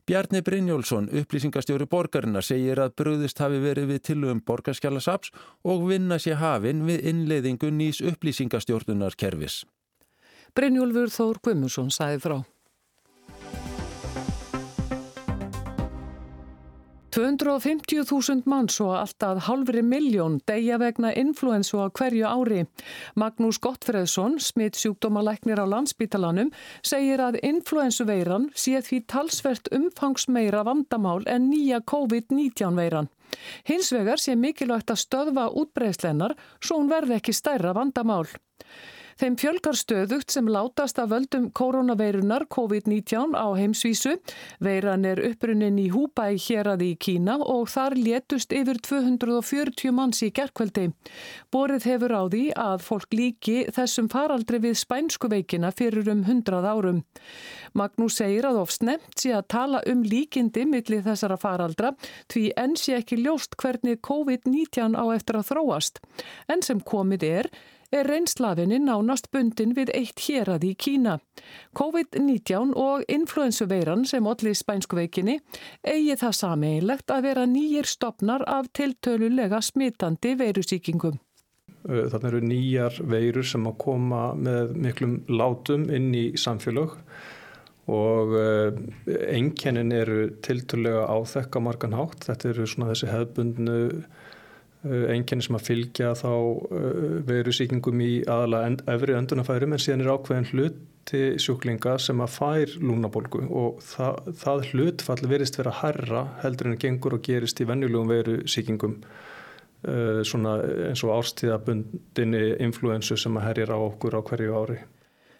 Bjarni 0.05 0.43
Brynjólfsson, 0.45 1.07
upplýsingastjóri 1.17 1.87
borgarinnar, 1.89 2.45
segir 2.45 2.77
að 2.77 2.91
bröðist 3.01 3.39
hafi 3.41 3.57
verið 3.63 3.87
við 3.89 4.03
tilugum 4.05 4.41
borgarskjálasaps 4.45 5.31
og 5.65 5.87
vinna 5.89 6.19
sér 6.21 6.37
hafinn 6.37 6.83
við 6.85 7.07
innleiðingu 7.09 7.71
nýs 7.73 8.03
upplýsingastjórnunar 8.05 9.17
kervis. 9.17 9.63
Brynjólfur 10.53 11.09
Þór 11.09 11.41
Guimundsson 11.41 11.89
sæði 11.89 12.21
frá. 12.21 12.37
250.000 17.15 18.43
manns 18.43 18.75
og 18.83 18.89
alltaf 18.97 19.45
halvri 19.45 19.79
miljón 19.87 20.41
deyja 20.49 20.75
vegna 20.81 21.13
influensu 21.15 21.79
á 21.79 21.87
hverju 21.87 22.27
ári. 22.27 22.65
Magnús 23.15 23.61
Gottfreðsson, 23.63 24.35
smitt 24.43 24.75
sjúkdómalæknir 24.75 25.61
á 25.63 25.63
landsbítalanum, 25.63 26.51
segir 26.83 27.23
að 27.23 27.39
influensuveiran 27.39 28.49
sé 28.51 28.81
því 28.83 28.99
talsvert 29.07 29.71
umfangsmeira 29.71 30.65
vandamál 30.67 31.23
en 31.31 31.47
nýja 31.53 31.79
COVID-19 31.87 32.75
veiran. 32.75 33.07
Hins 33.63 33.93
vegar 33.95 34.19
sé 34.19 34.35
mikilvægt 34.35 34.91
að 34.91 35.05
stöðva 35.05 35.47
útbreyslennar 35.55 36.35
svo 36.59 36.81
hún 36.81 36.91
verði 36.91 37.15
ekki 37.21 37.31
stærra 37.31 37.71
vandamál. 37.79 38.27
Þeim 39.15 39.37
fjölgar 39.39 39.77
stöðugt 39.79 40.33
sem 40.33 40.47
látast 40.51 40.97
af 40.99 41.07
völdum 41.13 41.45
koronaveirunar 41.55 42.43
COVID-19 42.51 43.31
á 43.31 43.47
heimsvísu. 43.55 44.17
Veiran 44.59 45.05
er 45.07 45.21
upprunnin 45.23 45.77
í 45.79 45.85
Húbæ 45.93 46.33
hér 46.35 46.67
að 46.73 46.81
í 46.83 46.89
Kína 46.99 47.37
og 47.39 47.69
þar 47.71 47.93
létust 47.95 48.51
yfir 48.51 48.81
240 48.83 49.93
manns 49.95 50.19
í 50.19 50.33
gerkveldi. 50.35 50.89
Borið 51.47 51.87
hefur 51.87 52.11
á 52.11 52.23
því 52.27 52.41
að 52.59 52.83
fólk 52.83 53.15
líki 53.15 53.55
þessum 53.77 54.09
faraldri 54.11 54.59
við 54.65 54.75
spænsku 54.81 55.29
veikina 55.31 55.71
fyrir 55.71 56.11
um 56.11 56.25
100 56.27 56.67
árum. 56.67 56.99
Magnús 57.71 58.19
segir 58.19 58.49
að 58.49 58.59
of 58.65 58.75
snemt 58.75 59.15
sé 59.15 59.31
að 59.37 59.47
tala 59.55 59.81
um 59.87 60.03
líkindi 60.03 60.65
millir 60.67 61.05
þessara 61.07 61.39
faraldra 61.39 61.93
því 62.33 62.49
enn 62.59 62.75
sé 62.75 62.99
ekki 62.99 63.21
ljóst 63.23 63.55
hvernig 63.63 64.03
COVID-19 64.03 64.99
á 64.99 65.07
eftir 65.15 65.39
að 65.39 65.53
þróast. 65.53 66.03
En 66.51 66.59
sem 66.59 66.83
komið 66.83 67.25
er, 67.29 67.51
er 67.95 68.09
reynslafinni 68.09 68.79
nánast 68.83 69.29
bundin 69.33 69.75
við 69.77 69.91
eitt 69.95 70.23
hérað 70.27 70.65
í 70.67 70.73
Kína. 70.79 71.17
COVID-19 71.77 72.73
og 72.79 73.05
influensuveiran 73.11 74.05
sem 74.09 74.27
allir 74.27 74.57
spænskuveikinni 74.57 75.37
eigi 75.87 76.17
það 76.19 76.35
sameinlegt 76.39 77.13
að 77.13 77.29
vera 77.29 77.45
nýjir 77.49 77.87
stopnar 77.89 78.43
af 78.47 78.71
tiltölulega 78.75 79.61
smitandi 79.63 80.35
veirusíkingum. 80.41 81.21
Þannig 81.85 82.27
eru 82.31 82.41
nýjar 82.41 82.99
veirur 83.05 83.45
sem 83.45 83.65
að 83.69 83.79
koma 83.83 84.27
með 84.33 84.73
miklum 84.87 85.19
látum 85.29 85.85
inn 85.93 86.09
í 86.17 86.25
samfélag 86.41 86.95
og 87.85 88.33
enkennin 89.05 89.93
eru 89.93 90.31
tiltölulega 90.45 91.05
áþekka 91.13 91.61
margan 91.61 91.93
hátt. 91.93 92.25
Þetta 92.25 92.49
eru 92.49 92.65
svona 92.69 92.89
þessi 92.93 93.11
hefbundnu 93.11 93.77
enginni 94.85 95.45
sem 95.45 95.57
að 95.57 95.67
fylgja 95.69 96.11
þá 96.19 96.31
veru 97.27 97.53
síkingum 97.55 98.01
í 98.05 98.11
aðalega 98.29 98.95
efri 98.95 99.15
öndunafærum 99.17 99.75
en 99.75 99.81
síðan 99.81 100.05
er 100.05 100.11
ákveðin 100.13 100.49
hluti 100.51 101.21
sjúklinga 101.41 101.95
sem 102.01 102.21
að 102.21 102.33
fær 102.35 102.75
lúnabolgu 102.81 103.45
og 103.45 103.79
það, 103.85 104.33
það 104.41 104.67
hlutfall 104.71 105.31
verist 105.31 105.59
vera 105.59 105.73
herra 105.83 106.25
heldur 106.43 106.71
en 106.71 106.81
gengur 106.81 107.17
og 107.17 107.25
gerist 107.25 107.61
í 107.61 107.69
venjulegum 107.69 108.13
veru 108.13 108.37
síkingum 108.49 108.99
svona 110.25 110.57
eins 110.89 111.03
og 111.05 111.13
árstíðabundinni 111.19 112.55
influensu 112.65 113.17
sem 113.19 113.35
að 113.37 113.49
herjir 113.49 113.73
á 113.75 113.77
okkur 113.77 114.17
á 114.17 114.21
hverju 114.25 114.55
ári. 114.57 114.77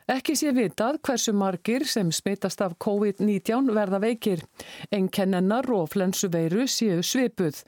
Ekki 0.06 0.36
sé 0.38 0.52
vitað 0.54 1.00
hversu 1.02 1.32
margir 1.34 1.82
sem 1.90 2.12
smitast 2.14 2.60
af 2.62 2.76
COVID-19 2.84 3.72
verða 3.74 3.98
veikir. 4.04 4.44
Enkennennar 4.94 5.66
og 5.74 5.88
flensuveiru 5.96 6.68
séu 6.70 7.00
svipuð. 7.02 7.64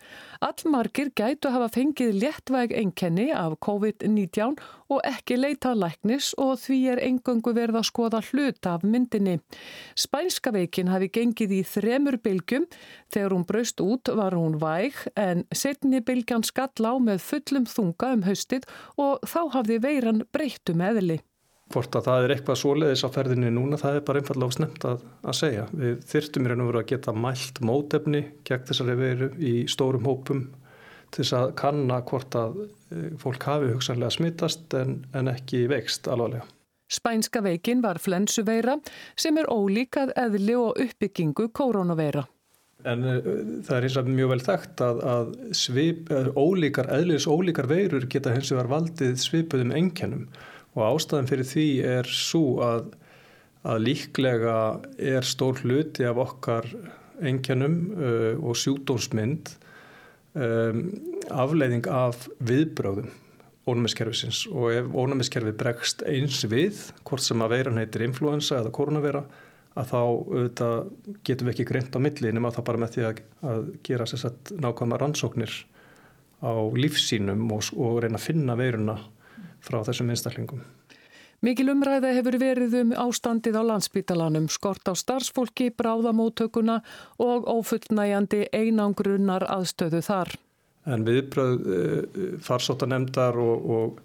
Allmargir 0.46 1.10
gætu 1.18 1.50
hafa 1.50 1.72
fengið 1.74 2.20
léttvæg 2.22 2.76
enkenni 2.78 3.32
af 3.34 3.56
COVID-19 3.66 4.54
og 4.94 5.02
ekki 5.10 5.40
leita 5.40 5.72
læknis 5.74 6.36
og 6.38 6.60
því 6.62 6.78
er 6.92 7.02
engöngu 7.08 7.56
verið 7.58 7.80
að 7.80 7.88
skoða 7.90 8.22
hlut 8.28 8.70
af 8.70 8.86
myndinni. 8.86 9.40
Spænska 9.98 10.54
veikin 10.54 10.92
hafi 10.94 11.10
gengið 11.10 11.56
í 11.58 11.64
þremur 11.66 12.20
bylgjum. 12.22 12.68
Þegar 13.10 13.34
hún 13.34 13.48
braust 13.50 13.82
út 13.82 14.12
var 14.14 14.38
hún 14.38 14.60
væg 14.62 14.94
en 15.18 15.42
setni 15.50 16.04
bylgjan 16.06 16.46
skall 16.46 16.86
á 16.86 16.94
með 17.02 17.26
fullum 17.32 17.66
þunga 17.66 18.12
um 18.14 18.28
haustið 18.30 18.70
og 18.94 19.26
þá 19.26 19.42
hafði 19.58 19.80
veiran 19.88 20.22
breyttu 20.30 20.78
meðli. 20.78 21.18
Hvort 21.74 21.98
að 22.00 22.06
það 22.08 22.24
er 22.24 22.34
eitthvað 22.36 22.60
svoleiðis 22.62 23.04
á 23.04 23.10
ferðinni 23.12 23.50
núna, 23.52 23.80
það 23.82 23.98
er 23.98 24.06
bara 24.08 24.22
einfallega 24.22 24.56
snemt 24.56 24.86
að, 24.88 25.02
að 25.28 25.36
segja. 25.36 25.66
Við 25.76 25.98
þyrtum 26.08 26.46
í 26.46 26.52
raun 26.52 26.64
og 26.64 26.70
veru 26.72 26.80
að 26.80 26.90
geta 26.94 27.14
mælt 27.26 27.60
mótefni 27.68 28.22
gegn 28.48 28.70
þessari 28.70 28.96
veru 29.02 29.30
í 29.36 29.54
stórum 29.72 30.08
hópum 30.08 30.46
til 31.12 31.24
þess 31.24 31.36
að 31.36 31.56
kanna 31.60 32.00
hvort 32.08 32.38
að 32.40 32.62
fólk 33.20 33.48
hafi 33.48 33.74
hugsanlega 33.74 34.16
smittast 34.16 34.74
en, 34.80 35.02
en 35.16 35.32
ekki 35.32 35.66
veikst 35.72 36.08
alvarlega. 36.12 36.48
Spænska 36.88 37.42
veikin 37.44 37.84
var 37.84 38.00
flensuveira 38.00 38.78
sem 39.20 39.36
er 39.40 39.50
ólíkað 39.52 40.14
eðli 40.16 40.56
og 40.56 40.80
uppbyggingu 40.80 41.50
koronaveira. 41.56 42.24
En 42.88 43.04
uh, 43.04 43.26
það 43.66 43.74
er 43.76 43.88
eins 43.88 43.98
og 44.00 44.12
mjög 44.12 44.32
vel 44.32 44.44
þekkt 44.46 44.84
að, 44.86 45.02
að 45.14 45.32
svip, 45.58 46.12
ólíkar, 46.38 46.92
eðlis 46.96 47.28
ólíkar 47.28 47.68
veirur 47.68 48.06
geta 48.08 48.36
hins 48.36 48.54
vegar 48.54 48.70
valdið 48.72 49.18
svipuðum 49.20 49.74
enkennum 49.76 50.30
og 50.78 50.86
ástæðan 50.94 51.30
fyrir 51.30 51.50
því 51.50 51.68
er 51.98 52.10
svo 52.14 52.62
að, 52.66 52.92
að 53.68 53.84
líklega 53.88 54.58
er 55.02 55.26
stór 55.26 55.64
hluti 55.64 56.06
af 56.08 56.22
okkar 56.22 56.70
engjannum 57.26 57.78
uh, 57.98 58.34
og 58.46 58.58
sjúdómsmynd 58.62 59.56
um, 60.38 60.84
afleiðing 61.34 61.90
af 61.90 62.28
viðbröðum 62.46 63.10
ónumiskerfisins 63.68 64.46
og 64.54 64.72
ef 64.72 64.94
ónumiskerfi 64.96 65.52
bregst 65.58 66.06
eins 66.08 66.40
við, 66.48 66.80
hvort 67.08 67.24
sem 67.26 67.42
að 67.44 67.58
veiran 67.58 67.82
heitir 67.82 68.06
influensa 68.06 68.62
eða 68.62 68.72
koronaveira 68.76 69.26
að 69.78 69.90
þá 69.92 69.98
auðvitað, 70.00 70.78
getum 71.28 71.50
við 71.50 71.54
ekki 71.54 71.68
greint 71.72 71.98
á 71.98 72.00
milli 72.02 72.32
nema 72.34 72.54
það 72.54 72.68
bara 72.70 72.82
með 72.84 72.94
því 72.96 73.04
að, 73.10 73.20
að 73.52 73.68
gera 73.86 74.08
sérstaklega 74.10 74.64
nákvæmlega 74.64 75.02
rannsóknir 75.04 75.58
á 76.42 76.54
lífsínum 76.78 77.46
og, 77.54 77.70
og 77.76 78.00
reyna 78.04 78.22
að 78.22 78.28
finna 78.30 78.58
veiruna 78.58 78.98
frá 79.64 79.82
þessum 79.88 80.12
einstaklingum. 80.14 80.62
Mikil 81.46 81.70
umræða 81.70 82.16
hefur 82.18 82.40
verið 82.42 82.76
um 82.80 82.94
ástandið 82.98 83.60
á 83.62 83.64
landsbítalanum, 83.70 84.48
skort 84.50 84.90
á 84.90 84.98
starfsfólki, 84.98 85.70
bráðamóttökuna 85.78 86.80
og 87.22 87.46
ófullnægjandi 87.46 88.48
einangrunnar 88.58 89.46
aðstöðu 89.46 90.02
þar. 90.08 90.34
En 90.90 91.06
viðbröð 91.06 91.68
uh, 91.68 92.24
farsóttanemdar 92.42 93.38
og, 93.38 93.70
og, 93.78 94.02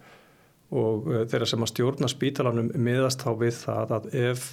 og 0.76 1.08
uh, 1.08 1.22
þeirra 1.30 1.48
sem 1.48 1.64
að 1.64 1.72
stjórna 1.72 2.10
spítalanum 2.12 2.68
miðast 2.76 3.24
þá 3.24 3.32
við 3.40 3.56
það 3.62 3.96
að 3.96 4.10
ef 4.26 4.46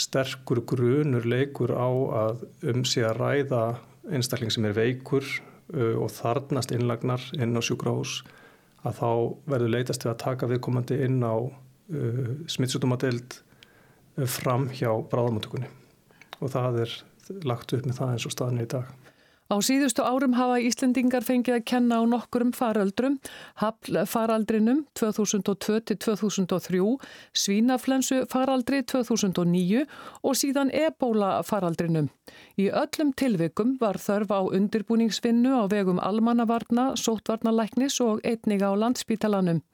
sterkur 0.00 0.64
grunur 0.66 1.28
leikur 1.28 1.76
á 1.78 1.90
að 2.24 2.42
um 2.72 2.82
sig 2.88 3.06
að 3.06 3.20
ræða 3.20 3.62
einstakling 4.10 4.50
sem 4.50 4.66
er 4.66 4.74
veikur 4.74 5.22
uh, 5.22 5.94
og 5.94 6.10
þarnast 6.16 6.74
innlagnar 6.74 7.22
inn 7.38 7.54
á 7.54 7.62
sjúkrahús 7.62 8.22
að 8.86 8.96
þá 9.00 9.10
verður 9.52 9.74
leitast 9.74 10.06
við 10.06 10.12
að 10.14 10.22
taka 10.24 10.48
viðkomandi 10.50 10.98
inn 11.04 11.20
á 11.20 11.36
uh, 11.36 12.32
smittsjótumadeild 12.50 13.36
uh, 13.36 14.26
fram 14.26 14.68
hjá 14.72 14.90
bráðamáttökunni 15.10 15.68
og 16.40 16.52
það 16.54 16.82
er 16.86 16.96
lagt 17.46 17.74
upp 17.76 17.86
með 17.86 17.98
það 18.00 18.14
eins 18.14 18.26
og 18.26 18.34
staðinni 18.34 18.64
í 18.66 18.70
dag. 18.72 18.88
Á 19.50 19.58
síðustu 19.66 20.04
árum 20.06 20.36
hafa 20.38 20.60
Íslendingar 20.62 21.24
fengið 21.26 21.56
að 21.56 21.64
kenna 21.66 21.96
á 21.98 22.06
nokkurum 22.06 22.52
faraldrum, 22.54 23.16
faraldrinum 23.58 24.84
2002-2003, 24.94 26.78
svínaflensu 27.34 28.20
faraldri 28.30 28.84
2009 28.86 29.82
og 30.22 30.38
síðan 30.38 30.70
ebóla 30.70 31.32
faraldrinum. 31.42 32.12
Í 32.62 32.70
öllum 32.70 33.10
tilvikum 33.18 33.74
var 33.82 33.98
þörf 33.98 34.30
á 34.30 34.40
undirbúningsvinnu 34.54 35.50
á 35.50 35.66
vegum 35.66 35.98
almannavarna, 35.98 36.92
sótvarnalæknis 36.94 37.98
og 38.06 38.22
einnig 38.22 38.62
á 38.62 38.70
landspítalanum. 38.70 39.64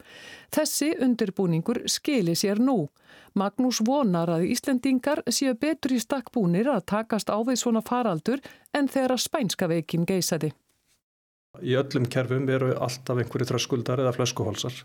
Þessi 0.56 0.94
undirbúningur 1.04 1.84
skili 1.84 2.32
sér 2.32 2.64
nú. 2.64 2.86
Magnús 3.36 3.82
vonar 3.84 4.30
að 4.32 4.46
Íslendingar 4.54 5.20
séu 5.28 5.52
betur 5.60 5.92
í 5.96 6.00
stakkbúnir 6.00 6.70
að 6.72 6.86
takast 6.92 7.28
á 7.28 7.36
við 7.44 7.60
svona 7.60 7.82
faraldur 7.84 8.40
en 8.72 8.88
þegar 8.88 9.16
að 9.16 9.24
spænska 9.26 9.68
veikin 9.68 10.06
geysaði. 10.08 10.54
Í 11.60 11.76
öllum 11.76 12.08
kerfum 12.12 12.48
eru 12.52 12.72
alltaf 12.74 13.20
einhverju 13.20 13.50
tröskuldar 13.50 14.00
eða 14.02 14.14
flöskuhólsar 14.16 14.80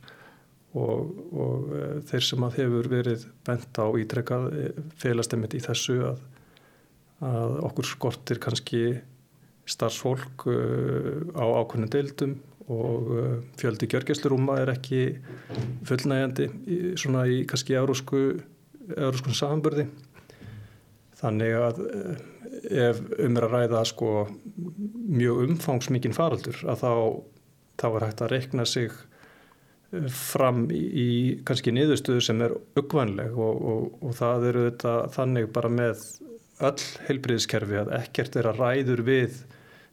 og, 0.75 1.15
og 1.31 1.71
e, 1.75 1.87
þeir 2.07 2.27
sem 2.27 2.45
að 2.47 2.59
hefur 2.61 2.91
verið 2.91 3.25
bent 3.47 3.79
á 3.79 3.87
ítrekkað 3.99 4.45
e, 4.51 4.67
félast 4.99 5.35
einmitt 5.35 5.55
í 5.55 5.63
þessu 5.63 5.97
að, 6.11 6.21
að 7.27 7.57
okkur 7.71 7.89
skortir 7.89 8.39
kannski 8.43 8.83
starfsfólk 9.67 10.47
e, 10.47 10.61
á 11.35 11.43
ákveðnum 11.43 11.91
deildum 11.91 12.37
og 12.71 13.11
uh, 13.11 13.33
fjöldi 13.59 13.89
gjörgjæslurúma 13.91 14.59
er 14.61 14.73
ekki 14.73 15.01
fullnægjandi 15.87 16.47
í, 16.47 16.79
svona 16.99 17.25
í 17.27 17.41
kannski 17.49 17.77
euróskun 17.77 19.37
samanbörði 19.37 19.87
þannig 21.21 21.57
að 21.59 21.83
uh, 21.85 22.15
ef 22.87 23.03
um 23.19 23.37
er 23.37 23.47
að 23.47 23.55
ræða 23.55 23.83
sko 23.89 24.11
mjög 25.11 25.45
umfangsmikinn 25.47 26.15
faraldur 26.15 26.59
að 26.65 26.83
þá, 26.83 26.91
þá 27.81 27.87
er 27.91 28.07
hægt 28.07 28.25
að 28.25 28.33
reikna 28.35 28.67
sig 28.69 28.91
uh, 28.91 30.09
fram 30.15 30.65
í, 30.71 31.41
kannski 31.47 31.73
niðurstöðu 31.75 32.25
sem 32.25 32.43
er 32.45 32.57
uppvanleg 32.79 33.37
og, 33.37 33.63
og, 33.73 33.87
og 34.01 34.19
það 34.19 34.51
eru 34.51 34.67
þetta 34.69 34.97
þannig 35.17 35.49
bara 35.55 35.73
með 35.81 36.05
öll 36.61 36.85
heilbriðiskerfi 37.07 37.81
að 37.81 37.95
ekkert 37.97 38.37
er 38.37 38.51
að 38.51 38.61
ræður 38.61 39.03
við 39.07 39.41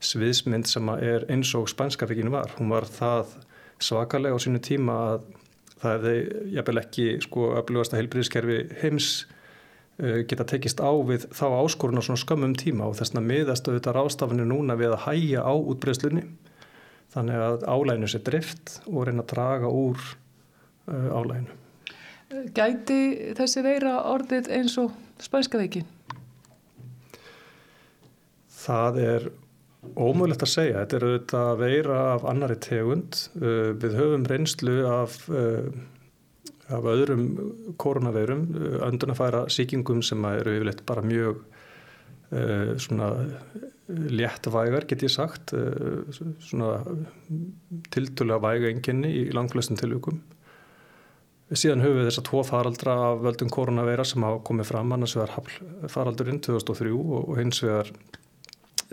sviðsmynd 0.04 0.68
sem 0.70 0.88
er 0.98 1.26
eins 1.32 1.50
og 1.58 1.68
spænskafíkinu 1.70 2.30
var. 2.32 2.52
Hún 2.58 2.70
var 2.70 2.86
það 2.86 3.34
svakalega 3.82 4.38
á 4.38 4.42
sínu 4.42 4.60
tíma 4.62 4.96
að 5.12 5.26
það 5.78 5.92
hefði 5.94 6.14
jafnvel 6.56 6.80
ekki 6.82 7.08
sko 7.22 7.50
öflugasta 7.58 7.98
heilbríðiskerfi 7.98 8.58
heims 8.82 9.10
uh, 10.02 10.22
geta 10.28 10.46
tekist 10.48 10.82
á 10.82 10.90
við 11.06 11.28
þá 11.34 11.46
áskorun 11.60 12.02
á 12.02 12.06
svona 12.06 12.22
skömmum 12.22 12.56
tíma 12.58 12.88
og 12.88 12.98
þess 12.98 13.14
að 13.14 13.28
miðast 13.30 13.70
auðvitað 13.70 13.98
rástafinni 13.98 14.46
núna 14.48 14.78
við 14.78 14.96
að 14.96 15.04
hæja 15.06 15.46
á 15.46 15.54
útbreyslunni 15.54 16.26
þannig 17.14 17.44
að 17.46 17.68
álæginu 17.70 18.10
sé 18.10 18.22
drift 18.26 18.78
og 18.90 19.06
reyna 19.08 19.24
að 19.24 19.32
draga 19.34 19.70
úr 19.70 20.02
uh, 20.90 21.10
álæginu. 21.14 21.54
Gæti 22.54 23.00
þessi 23.38 23.62
veira 23.64 24.02
orðið 24.10 24.50
eins 24.52 24.74
og 24.82 24.92
spænska 25.22 25.60
veikin? 25.60 25.86
Það 28.58 28.98
er 29.00 29.30
ómögulegt 29.86 30.42
að 30.44 30.52
segja. 30.52 30.82
Þetta 30.82 30.98
er 30.98 31.06
auðvitað 31.06 31.52
veira 31.62 32.00
af 32.14 32.26
annari 32.28 32.58
tegund. 32.62 33.20
Uh, 33.38 33.70
við 33.78 33.96
höfum 33.98 34.26
reynslu 34.30 34.76
af, 34.90 35.20
uh, 35.30 35.68
af 36.74 36.88
öðrum 36.94 37.28
koronaveirum, 37.80 38.46
uh, 38.54 38.80
öndunafæra 38.88 39.46
síkingum 39.52 40.02
sem 40.06 40.24
eru 40.32 40.58
yfirleitt 40.58 40.84
bara 40.88 41.04
mjög 41.06 41.44
svona 42.28 43.06
léttvægar 43.88 44.84
get 44.84 45.00
ég 45.00 45.08
sagt 45.08 45.54
tiltölu 47.94 48.34
að 48.36 48.42
væga 48.44 48.68
enginni 48.68 49.14
í 49.16 49.22
langflestum 49.32 49.78
tilvíkum 49.80 50.18
Síðan 51.56 51.80
höfum 51.80 52.02
við 52.02 52.10
þess 52.10 52.20
að 52.20 52.26
tvo 52.28 52.42
faraldra 52.44 52.98
af 53.06 53.22
völdum 53.24 53.48
koronaveira 53.48 54.04
sem 54.04 54.26
hafa 54.26 54.42
komið 54.44 54.68
fram, 54.68 54.92
annars 54.92 55.16
vegar 55.16 55.88
faraldurinn 55.88 56.42
2003 56.44 56.92
og 56.92 57.32
hins 57.40 57.62
vegar 57.64 57.88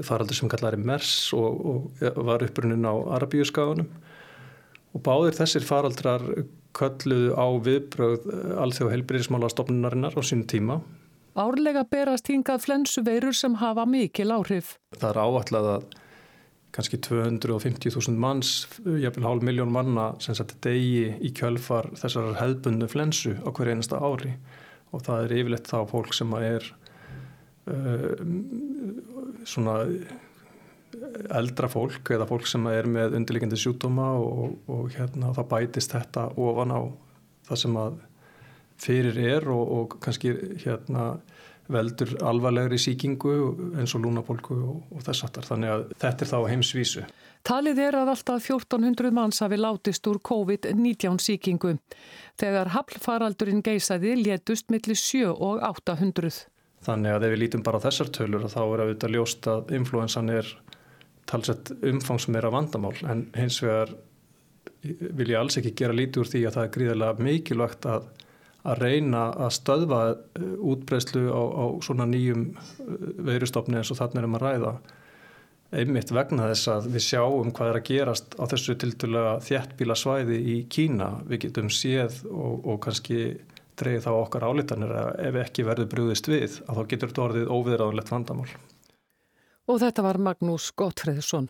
faraldur 0.04 0.38
sem 0.38 0.52
kallar 0.52 0.76
er 0.76 0.82
MERS 0.82 1.34
og, 1.38 1.66
og 2.02 2.22
var 2.28 2.44
upprunnin 2.44 2.88
á 2.88 2.94
Arabíuskaganum 3.20 3.88
og 4.96 5.04
báðir 5.04 5.38
þessir 5.38 5.66
faraldrar 5.68 6.24
kölluðu 6.76 7.36
á 7.36 7.48
viðbröð 7.64 8.30
alþjóð 8.60 8.94
heilbyrðismála 8.94 9.52
stofnunarinnar 9.52 10.16
á 10.16 10.22
sín 10.26 10.44
tíma. 10.50 10.82
Árlega 11.36 11.84
berast 11.88 12.30
hingað 12.32 12.64
flensuveirur 12.64 13.36
sem 13.36 13.58
hafa 13.60 13.84
mikil 13.88 14.32
áhrif. 14.32 14.78
Það 14.96 15.10
er 15.10 15.20
áallega 15.20 15.78
að 15.80 15.88
kannski 16.76 17.00
250.000 17.00 18.20
manns, 18.20 18.54
jafnvel 18.84 19.28
hálf 19.30 19.44
miljón 19.48 19.72
manna 19.72 20.10
sem 20.24 20.36
sætti 20.36 20.58
degi 20.64 21.06
í 21.24 21.32
kjölfar 21.36 21.88
þessar 22.02 22.34
hefðbundu 22.40 22.90
flensu 22.92 23.36
á 23.40 23.50
hver 23.56 23.72
einasta 23.72 24.00
ári 24.04 24.34
og 24.92 25.04
það 25.06 25.24
er 25.24 25.36
yfirleitt 25.40 25.70
þá 25.72 25.78
fólk 25.92 26.16
sem 26.16 26.34
er 26.40 26.68
uh, 27.72 28.12
svona 29.46 29.80
eldra 31.36 31.68
fólk 31.72 32.12
eða 32.16 32.28
fólk 32.30 32.48
sem 32.48 32.66
er 32.72 32.88
með 32.88 33.18
undirleikindi 33.20 33.60
sjútdóma 33.60 34.14
og, 34.20 34.60
og 34.72 34.92
hérna 34.96 35.34
það 35.36 35.50
bætist 35.52 35.96
þetta 35.96 36.30
ofan 36.40 36.72
á 36.72 36.82
það 37.50 37.62
sem 37.66 37.80
að 37.82 37.98
fyrir 38.86 39.20
er 39.24 39.50
og, 39.52 39.66
og 39.78 39.98
kannski 40.04 40.34
hérna 40.64 41.16
veldur 41.72 42.12
alvarlegri 42.22 42.78
síkingu 42.78 43.34
eins 43.80 43.96
og 43.98 44.04
lúnapólku 44.06 44.56
og, 44.56 44.82
og 44.94 45.06
þess 45.06 45.26
aftar. 45.26 45.48
Þannig 45.48 45.74
að 45.74 45.86
þetta 46.02 46.26
er 46.26 46.32
þá 46.32 46.38
heimsvísu. 46.52 47.06
Talið 47.46 47.82
er 47.88 47.98
að 48.00 48.12
alltaf 48.14 48.50
1400 48.50 49.14
manns 49.14 49.42
hafi 49.44 49.58
látist 49.60 50.08
úr 50.10 50.20
COVID-19 50.30 51.20
síkingu. 51.22 51.76
Þegar 52.42 52.74
haflfaraldurinn 52.74 53.64
geysaði 53.66 54.16
létust 54.22 54.70
millir 54.74 54.98
7 54.98 55.34
og 55.34 55.62
800. 55.66 56.46
Þannig 56.86 57.16
að 57.16 57.28
ef 57.28 57.34
við 57.34 57.42
lítum 57.42 57.64
bara 57.66 57.82
þessar 57.82 58.12
tölur 58.14 58.50
þá 58.52 58.62
er 58.64 58.84
auðvitað 58.84 59.16
ljóst 59.16 59.48
að 59.50 59.72
influensan 59.78 60.30
er 60.34 60.52
talsett 61.26 61.72
umfangsmeira 61.82 62.52
vandamál. 62.54 62.94
En 63.10 63.26
hins 63.38 63.58
vegar 63.64 63.96
vil 64.86 65.32
ég 65.32 65.40
alls 65.40 65.58
ekki 65.58 65.74
gera 65.80 65.96
lítið 65.98 66.22
úr 66.22 66.30
því 66.30 66.44
að 66.46 66.58
það 66.58 66.68
er 66.68 66.76
gríðilega 66.76 67.26
mikilvægt 67.26 67.90
að 67.90 68.12
að 68.66 68.82
reyna 68.82 69.26
að 69.46 69.56
stöðva 69.60 70.02
eh, 70.12 70.46
útbreyslu 70.72 71.26
á, 71.30 71.42
á 71.42 71.66
svona 71.86 72.08
nýjum 72.10 72.48
eh, 72.56 72.94
veirustofni 73.28 73.80
eins 73.80 73.92
og 73.94 74.00
þarna 74.00 74.24
erum 74.24 74.38
að 74.40 74.46
ræða. 74.46 74.76
Einmitt 75.76 76.14
vegna 76.14 76.48
þess 76.52 76.70
að 76.72 76.88
við 76.94 77.04
sjáum 77.04 77.52
hvað 77.54 77.72
er 77.72 77.80
að 77.80 77.88
gerast 77.90 78.36
á 78.40 78.44
þessu 78.50 78.78
tildulega 78.80 79.36
þjættbíla 79.44 79.98
svæði 80.00 80.38
í 80.54 80.58
Kína. 80.72 81.10
Við 81.30 81.48
getum 81.48 81.72
séð 81.74 82.22
og, 82.30 82.66
og 82.66 82.80
kannski 82.86 83.20
dreyið 83.82 84.06
þá 84.06 84.12
okkar 84.14 84.48
álitanir 84.50 84.96
að 84.96 85.12
ef 85.30 85.42
ekki 85.44 85.68
verður 85.68 85.92
brúðist 85.92 86.30
við 86.32 86.62
að 86.66 86.80
þá 86.80 86.82
getur 86.94 87.12
þetta 87.12 87.26
orðið 87.28 87.52
óviðræðanlegt 87.52 88.16
vandamál. 88.16 88.50
Og 89.66 89.80
þetta 89.82 90.06
var 90.06 90.22
Magnús 90.22 90.72
Gottfriðsson. 90.78 91.50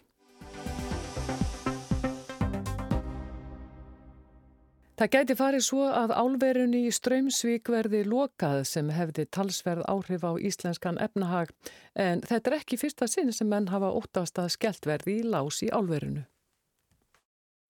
Það 4.96 5.10
gæti 5.12 5.36
farið 5.36 5.64
svo 5.66 5.86
að 5.92 6.14
álverunni 6.16 6.86
í 6.88 6.92
Strömsvík 6.96 7.68
verði 7.68 8.06
lokað 8.08 8.62
sem 8.70 8.94
hefði 8.96 9.26
talsverð 9.28 9.84
áhrif 9.92 10.24
á 10.24 10.40
íslenskan 10.40 11.02
efnahag 11.04 11.52
en 12.00 12.24
þetta 12.24 12.54
er 12.54 12.56
ekki 12.62 12.80
fyrsta 12.80 13.10
sinn 13.12 13.34
sem 13.36 13.50
menn 13.52 13.68
hafa 13.74 13.90
óttast 13.92 14.40
að 14.40 14.54
skellt 14.56 14.88
verði 14.88 15.18
í 15.20 15.28
lás 15.28 15.60
í 15.68 15.68
álverunu. 15.68 16.24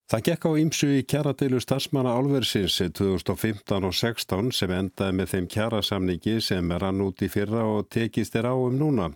Það 0.06 0.26
gekk 0.28 0.46
á 0.46 0.52
ímsu 0.62 0.90
í 0.94 1.04
kjaradeilu 1.10 1.60
starfsmanna 1.64 2.14
álversins 2.14 2.78
2015 2.78 3.88
og 3.90 3.96
16 3.96 4.52
sem 4.54 4.74
endaði 4.76 5.18
með 5.18 5.32
þeim 5.34 5.48
kjarasamningi 5.56 6.36
sem 6.46 6.76
rann 6.82 7.02
út 7.02 7.26
í 7.26 7.30
fyrra 7.34 7.64
og 7.66 7.90
tekist 7.90 8.36
er 8.38 8.46
á 8.46 8.54
um 8.54 8.78
núna. 8.78 9.12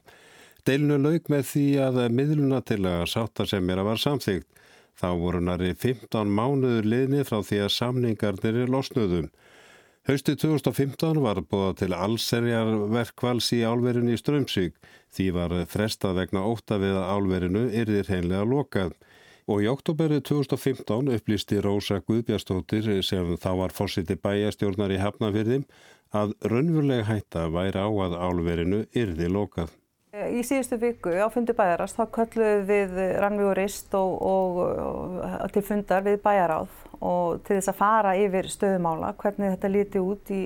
Deilinu 0.65 0.97
laug 0.97 1.29
með 1.29 1.45
því 1.51 1.67
að 1.85 1.99
miðluna 2.13 2.63
til 2.65 2.81
að 2.89 3.05
sátta 3.13 3.45
sem 3.47 3.69
er 3.69 3.83
að 3.83 3.91
var 3.91 4.01
samþygt 4.01 4.49
Þá 4.99 5.09
voru 5.15 5.39
næri 5.39 5.71
15 5.79 6.31
mánuður 6.35 6.87
liðni 6.91 7.21
frá 7.23 7.39
því 7.39 7.61
að 7.63 7.71
samningarnir 7.71 8.57
er 8.65 8.71
losnuðum. 8.73 9.29
Hausti 10.09 10.33
2015 10.41 11.21
var 11.23 11.39
búið 11.45 11.77
til 11.83 11.95
allserjar 11.95 12.71
verkvals 12.91 13.51
í 13.55 13.61
álverinu 13.63 14.15
í 14.15 14.19
Strömsvík. 14.19 14.75
Því 15.15 15.27
var 15.37 15.55
frestað 15.71 16.19
vegna 16.19 16.43
óta 16.43 16.79
við 16.81 16.97
að 16.99 17.11
álverinu 17.15 17.63
yrðir 17.69 18.11
heimlega 18.11 18.49
lokað. 18.49 18.97
Og 19.49 19.63
í 19.65 19.69
oktoberi 19.71 20.19
2015 20.21 21.09
upplýsti 21.15 21.57
Rósa 21.65 22.03
Guðbjastóttir 22.05 22.99
sem 23.01 23.31
þá 23.41 23.49
var 23.63 23.73
fórsiti 23.73 24.13
bæjastjórnar 24.21 24.93
í 24.93 24.99
Hafnafyrðim 25.01 25.63
að 26.13 26.35
raunverulega 26.45 27.07
hætta 27.07 27.47
væri 27.49 27.81
á 27.81 27.89
að 27.89 28.13
álverinu 28.21 28.83
yrði 28.93 29.29
lokað. 29.33 29.73
Í 30.13 30.43
síðustu 30.45 30.77
viku 30.81 31.13
á 31.17 31.29
fundi 31.33 31.53
bæjarast 31.57 31.97
þá 31.97 32.05
kölluðum 32.13 32.63
við 32.69 32.95
rannvíurist 33.21 33.93
og, 33.97 34.15
og, 34.21 34.61
og 35.45 35.51
til 35.53 35.65
fundar 35.65 36.05
við 36.05 36.21
bæjaráð 36.23 36.79
og 36.99 37.41
til 37.45 37.57
þess 37.57 37.73
að 37.73 37.79
fara 37.81 38.15
yfir 38.21 38.49
stöðumála, 38.53 39.13
hvernig 39.17 39.53
þetta 39.53 39.73
líti 39.73 40.01
út 40.01 40.31
í, 40.33 40.43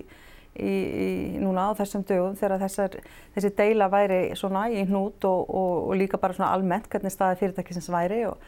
í, 0.60 0.74
í 0.74 1.10
núna 1.44 1.70
á 1.72 1.80
þessum 1.80 2.04
dögum 2.08 2.36
þegar 2.40 2.60
þessar, 2.64 3.00
þessi 3.36 3.56
deila 3.60 3.88
væri 3.92 4.26
svona 4.40 4.68
í 4.72 4.84
hnút 4.88 5.28
og, 5.28 5.48
og 5.48 5.96
líka 6.00 6.20
bara 6.20 6.36
svona 6.36 6.52
almennt 6.56 6.92
hvernig 6.92 7.16
staði 7.16 7.40
fyrirtækisins 7.44 7.92
væri 7.92 8.26
og 8.32 8.44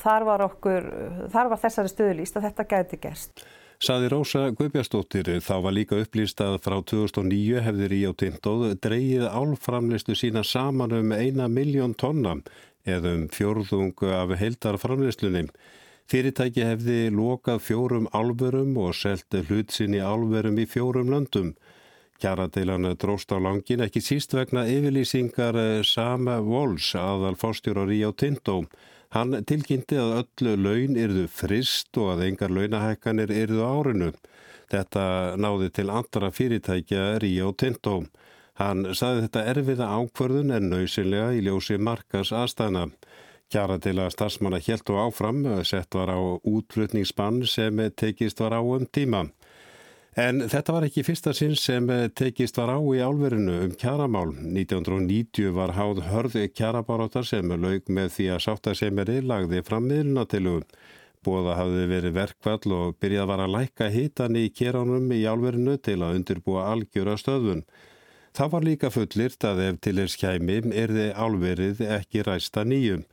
þar 0.00 0.26
var 0.28 0.44
okkur, 0.46 0.90
þar 1.32 1.52
var 1.52 1.62
þessari 1.62 1.92
stöðulíst 1.92 2.36
að 2.38 2.50
þetta 2.50 2.68
gæti 2.72 3.00
gerst. 3.02 3.46
Saði 3.76 4.08
Rósa 4.08 4.46
Guðbjastóttir 4.56 5.28
þá 5.44 5.56
var 5.66 5.74
líka 5.76 5.98
upplýst 6.00 6.40
að 6.40 6.54
frá 6.64 6.78
2009 6.80 7.60
hefði 7.60 7.88
Ríó 7.92 8.14
Tindóð 8.16 8.70
dreyið 8.80 9.26
álframlistu 9.28 10.16
sína 10.16 10.40
saman 10.48 10.94
um 10.96 11.12
eina 11.12 11.44
miljón 11.52 11.92
tonna 11.92 12.38
eða 12.88 13.12
um 13.18 13.26
fjórðung 13.28 14.00
af 14.16 14.32
heildarframlislunum. 14.40 15.50
Fyrirtæki 16.08 16.64
hefði 16.64 16.98
lokað 17.12 17.60
fjórum 17.66 18.08
álverum 18.16 18.76
og 18.80 18.94
selti 18.96 19.42
hlut 19.44 19.74
sinni 19.74 20.00
álverum 20.00 20.56
í 20.62 20.64
fjórum 20.70 21.12
löndum. 21.12 21.52
Kjaradeilan 22.22 22.94
dróst 22.96 23.28
á 23.28 23.36
langin 23.36 23.84
ekki 23.84 24.00
síst 24.00 24.32
vegna 24.32 24.64
yfirlýsingar 24.64 25.84
Sama 25.84 26.38
Vols 26.40 26.94
aðal 26.96 27.36
fórstjóra 27.36 27.84
Ríó 27.84 28.14
Tindóð 28.16 28.70
Hann 29.16 29.32
tilkynnti 29.48 29.96
að 29.96 30.10
öllu 30.18 30.50
laun 30.60 30.96
yrðu 31.00 31.22
frist 31.32 31.96
og 31.96 32.10
að 32.12 32.26
engar 32.26 32.52
launahækkanir 32.52 33.30
yrðu 33.32 33.62
árinu. 33.64 34.08
Þetta 34.68 35.04
náði 35.40 35.70
til 35.78 35.86
andra 35.88 36.28
fyrirtækja 36.36 37.04
Ríó 37.22 37.54
Tintó. 37.56 38.02
Hann 38.60 38.90
saði 38.98 39.22
þetta 39.24 39.44
erfiða 39.54 39.88
ákvörðun 39.96 40.52
en 40.58 40.68
nöysilega 40.68 41.30
í 41.32 41.40
ljósi 41.46 41.78
markas 41.80 42.34
aðstæðna. 42.36 42.90
Kjara 43.48 43.78
til 43.80 43.96
að 44.04 44.12
starfsmanna 44.18 44.60
helt 44.68 44.92
og 44.92 45.00
áfram 45.06 45.40
sett 45.64 45.96
var 45.96 46.12
á 46.12 46.20
útflutningsbann 46.20 47.40
sem 47.48 47.80
tekist 47.96 48.44
var 48.44 48.58
á 48.58 48.60
um 48.60 48.84
tíma. 48.84 49.30
En 50.16 50.38
þetta 50.48 50.72
var 50.72 50.84
ekki 50.86 51.02
fyrsta 51.04 51.34
sinn 51.36 51.52
sem 51.60 51.90
tekist 52.16 52.56
var 52.56 52.70
á 52.72 52.80
í 52.80 53.02
álverinu 53.04 53.58
um 53.66 53.72
kjaramál. 53.76 54.30
1990 54.32 55.50
var 55.52 55.74
háð 55.76 56.00
hörði 56.08 56.46
kjarabaróttar 56.56 57.26
sem 57.28 57.52
laug 57.52 57.90
með 57.92 58.14
því 58.14 58.30
að 58.32 58.44
sáttasemeri 58.46 59.18
lagði 59.20 59.60
fram 59.66 59.84
miðlunatilugun. 59.90 60.64
Bóða 61.26 61.58
hafði 61.58 61.84
verið 61.90 62.16
verkvall 62.16 62.72
og 62.78 62.96
byrjað 63.02 63.28
var 63.28 63.44
að 63.44 63.54
læka 63.58 63.90
hitan 63.92 64.40
í 64.40 64.46
kjeránum 64.56 65.12
í 65.12 65.20
álverinu 65.28 65.76
til 65.84 65.98
að 66.00 66.16
undirbúa 66.22 66.64
algjöra 66.70 67.18
stöðun. 67.20 67.66
Það 68.36 68.50
var 68.56 68.68
líka 68.70 68.94
fullirt 68.94 69.44
að 69.48 69.62
ef 69.66 69.78
til 69.84 69.96
þess 70.00 70.20
kæmi 70.22 70.58
erði 70.72 71.10
álverið 71.12 71.84
ekki 72.00 72.24
ræsta 72.24 72.64
nýjum. 72.64 73.04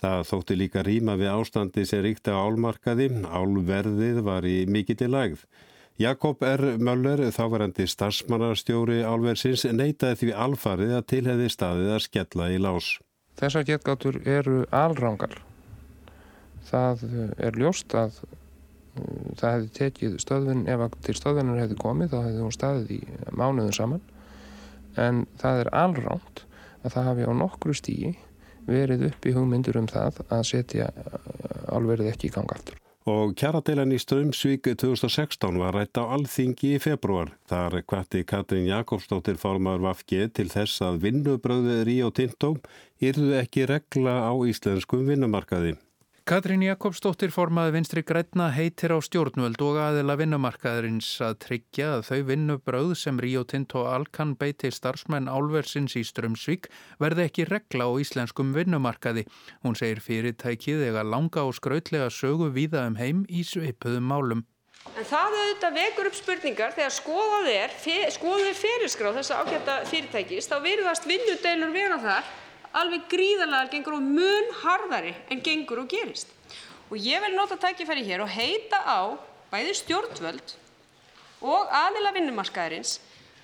Það 0.00 0.26
þótti 0.32 0.60
líka 0.64 0.88
rýma 0.88 1.20
við 1.20 1.34
ástandi 1.36 1.84
sem 1.84 2.04
ríkti 2.04 2.32
á 2.32 2.40
álmarkaði, 2.40 3.12
álverðið 3.28 4.24
var 4.24 4.48
í 4.48 4.62
mikill 4.68 5.02
í 5.04 5.12
lagð. 5.12 5.48
Jakob 5.96 6.42
R. 6.44 6.74
Möller, 6.76 7.22
þáverandi 7.32 7.86
starfsmannarstjóri 7.88 8.98
álversins, 9.00 9.62
neytaði 9.64 10.18
því 10.20 10.34
alfarið 10.44 10.92
að 10.98 11.06
tilheði 11.08 11.46
staðið 11.48 11.92
að 11.94 12.02
skella 12.04 12.48
í 12.52 12.58
lás. 12.60 12.88
Þessar 13.40 13.64
getgátur 13.70 14.18
eru 14.28 14.58
alrangar. 14.76 15.38
Það 16.68 17.06
er 17.40 17.56
ljóst 17.56 17.96
að 17.96 18.20
uh, 18.20 18.28
það 19.40 19.54
hefði 19.54 19.72
tekið 19.80 20.20
stöðvun, 20.20 20.62
ef 20.68 20.86
til 21.08 21.16
stöðvunar 21.16 21.62
hefði 21.64 21.80
komið 21.80 22.12
þá 22.12 22.18
hefði 22.20 22.44
hún 22.44 22.56
staðið 22.58 22.94
í 22.98 23.00
mánuðum 23.32 23.76
saman 23.80 24.06
en 25.00 25.26
það 25.40 25.64
er 25.64 25.74
alránt 25.76 26.46
að 26.82 26.90
það 26.92 27.08
hafi 27.10 27.28
á 27.28 27.32
nokkru 27.40 27.76
stíi 27.76 28.16
verið 28.68 29.08
upp 29.12 29.28
í 29.28 29.36
hugmyndur 29.36 29.78
um 29.80 29.88
það 29.88 30.24
að 30.28 30.48
setja 30.52 30.90
uh, 30.92 31.72
álverið 31.72 32.12
ekki 32.12 32.28
í 32.28 32.36
ganga 32.36 32.58
aftur 32.58 32.82
og 33.06 33.36
kjaradeilan 33.38 33.94
í 33.94 34.00
Strömsvík 34.02 34.66
2016 34.66 35.60
var 35.62 35.76
rætt 35.78 35.94
á 35.94 36.10
alþingi 36.10 36.72
í 36.74 36.82
februar. 36.82 37.30
Þar 37.46 37.78
kvatti 37.86 38.24
Katrín 38.26 38.66
Jakobsdóttir 38.66 39.38
formar 39.38 39.78
Vafge 39.84 40.26
til 40.34 40.48
þess 40.50 40.82
að 40.82 41.00
vinnubröðið 41.06 41.82
Ríó 41.86 42.10
Tintó 42.10 42.56
yrðu 42.98 43.36
ekki 43.38 43.68
regla 43.70 44.18
á 44.26 44.34
íslenskum 44.50 45.06
vinnumarkaði. 45.06 45.76
Katrín 46.26 46.64
Jakobsdóttir 46.66 47.30
formaði 47.30 47.76
vinstri 47.76 48.02
grætna 48.02 48.48
heitir 48.50 48.90
á 48.90 48.98
stjórnvöld 48.98 49.60
og 49.62 49.76
aðila 49.78 50.16
vinnumarkaðarins 50.18 51.06
að 51.22 51.36
tryggja 51.44 51.90
að 51.94 52.00
þau 52.08 52.22
vinnubröð 52.32 52.94
sem 52.98 53.20
Rio 53.22 53.44
Tinto 53.46 53.84
Alkan 53.86 54.32
beiti 54.34 54.72
starfsmenn 54.74 55.28
álversins 55.30 55.94
í 55.94 56.02
Strömsvík 56.02 56.66
verði 56.98 57.28
ekki 57.28 57.46
regla 57.46 57.86
á 57.86 57.94
íslenskum 58.02 58.50
vinnumarkaði. 58.56 59.22
Hún 59.62 59.78
segir 59.78 60.02
fyrirtækið 60.02 60.82
eða 60.88 61.04
langa 61.06 61.44
og 61.46 61.54
skrautlega 61.60 62.08
sögu 62.10 62.50
víða 62.50 62.88
um 62.90 62.98
heim 62.98 63.20
í 63.30 63.44
sveipuðum 63.46 64.10
málum. 64.10 64.42
En 64.98 65.06
það 65.06 65.36
auðvitað 65.36 65.78
vekur 65.78 66.08
upp 66.10 66.18
spurningar 66.18 66.74
þegar 66.74 66.96
skoðað 66.96 67.52
er, 67.52 67.78
skoðuð 68.18 68.50
er 68.50 68.58
fyrirskráð 68.64 69.20
þessa 69.20 69.38
ágæta 69.44 69.78
fyrirtækis, 69.92 70.50
þá 70.50 70.58
virðast 70.66 71.06
vinnudeilur 71.06 71.70
vera 71.70 72.00
þar 72.02 72.34
alveg 72.76 73.08
gríðarlega 73.10 73.72
gengur 73.72 73.96
og 73.98 74.04
mun 74.04 74.52
harðari 74.62 75.14
en 75.32 75.42
gengur 75.44 75.82
og 75.84 75.90
gerist. 75.90 76.30
Og 76.90 77.00
ég 77.00 77.22
vil 77.24 77.34
nota 77.34 77.56
tækifæri 77.58 78.04
hér 78.06 78.22
og 78.22 78.30
heita 78.30 78.82
á 78.84 79.16
bæði 79.50 79.74
stjórnvöld 79.80 80.56
og 81.46 81.72
aðila 81.74 82.12
vinnumarkaðarins 82.16 82.98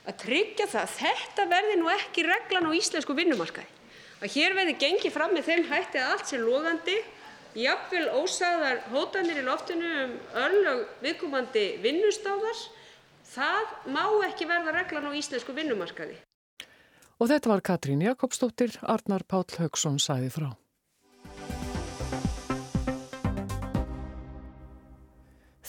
að 0.08 0.18
tryggja 0.24 0.66
það 0.70 0.82
að 0.82 0.94
þetta 0.98 1.46
verði 1.50 1.78
nú 1.78 1.90
ekki 1.92 2.26
reglan 2.26 2.68
á 2.68 2.72
íslensku 2.74 3.16
vinnumarkaði. 3.16 3.68
Að 4.22 4.34
hér 4.36 4.54
verði 4.54 4.78
gengið 4.78 5.14
fram 5.14 5.34
með 5.34 5.48
þeim 5.48 5.64
hætti 5.70 5.98
að 5.98 6.12
allt 6.14 6.28
sé 6.30 6.38
loðandi, 6.38 6.96
jafnvel 7.58 8.04
ósagðar 8.22 8.82
hótanir 8.92 9.40
í 9.42 9.46
loftinu 9.46 9.88
um 10.04 10.12
örlög 10.44 10.84
viðkomandi 11.02 11.64
vinnustáðar, 11.82 12.60
það 13.32 13.72
má 13.94 14.04
ekki 14.28 14.46
verða 14.50 14.76
reglan 14.78 15.10
á 15.10 15.18
íslensku 15.18 15.54
vinnumarkaði. 15.56 16.18
Og 17.22 17.28
þetta 17.30 17.52
var 17.52 17.60
Katrín 17.62 18.00
Jakobsdóttir, 18.02 18.72
Arnar 18.82 19.22
Páll 19.30 19.46
Haugsson 19.60 20.00
sæði 20.02 20.32
frá. 20.34 20.48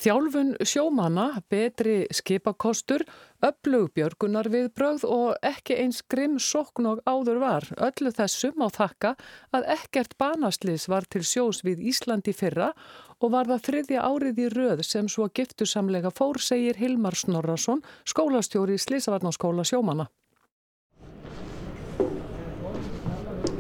Þjálfun 0.04 0.56
sjómanna, 0.66 1.28
betri 1.54 2.08
skipakostur, 2.12 3.06
öflug 3.46 3.92
björgunar 3.94 4.50
við 4.52 4.72
bröð 4.74 5.06
og 5.06 5.46
ekki 5.46 5.78
eins 5.84 6.02
grimm 6.10 6.40
sokn 6.42 6.90
og 6.90 7.04
áður 7.06 7.40
var. 7.46 7.70
Öllu 7.78 8.12
þessum 8.18 8.66
á 8.66 8.68
þakka 8.74 9.14
að 9.54 9.70
ekkert 9.78 10.18
banaslis 10.18 10.90
var 10.90 11.06
til 11.06 11.22
sjós 11.22 11.62
við 11.64 11.86
Íslandi 11.94 12.34
fyrra 12.34 12.74
og 13.22 13.32
var 13.38 13.48
það 13.54 13.64
þriðja 13.70 14.10
árið 14.10 14.42
í 14.42 14.50
röð 14.58 14.84
sem 14.90 15.06
svo 15.06 15.30
giftusamlega 15.30 16.12
fór, 16.12 16.42
segir 16.42 16.82
Hilmar 16.82 17.16
Snorrason, 17.16 17.86
skólastjóri 18.10 18.82
í 18.82 18.84
Slisavarnaskóla 18.90 19.64
sjómanna. 19.70 20.10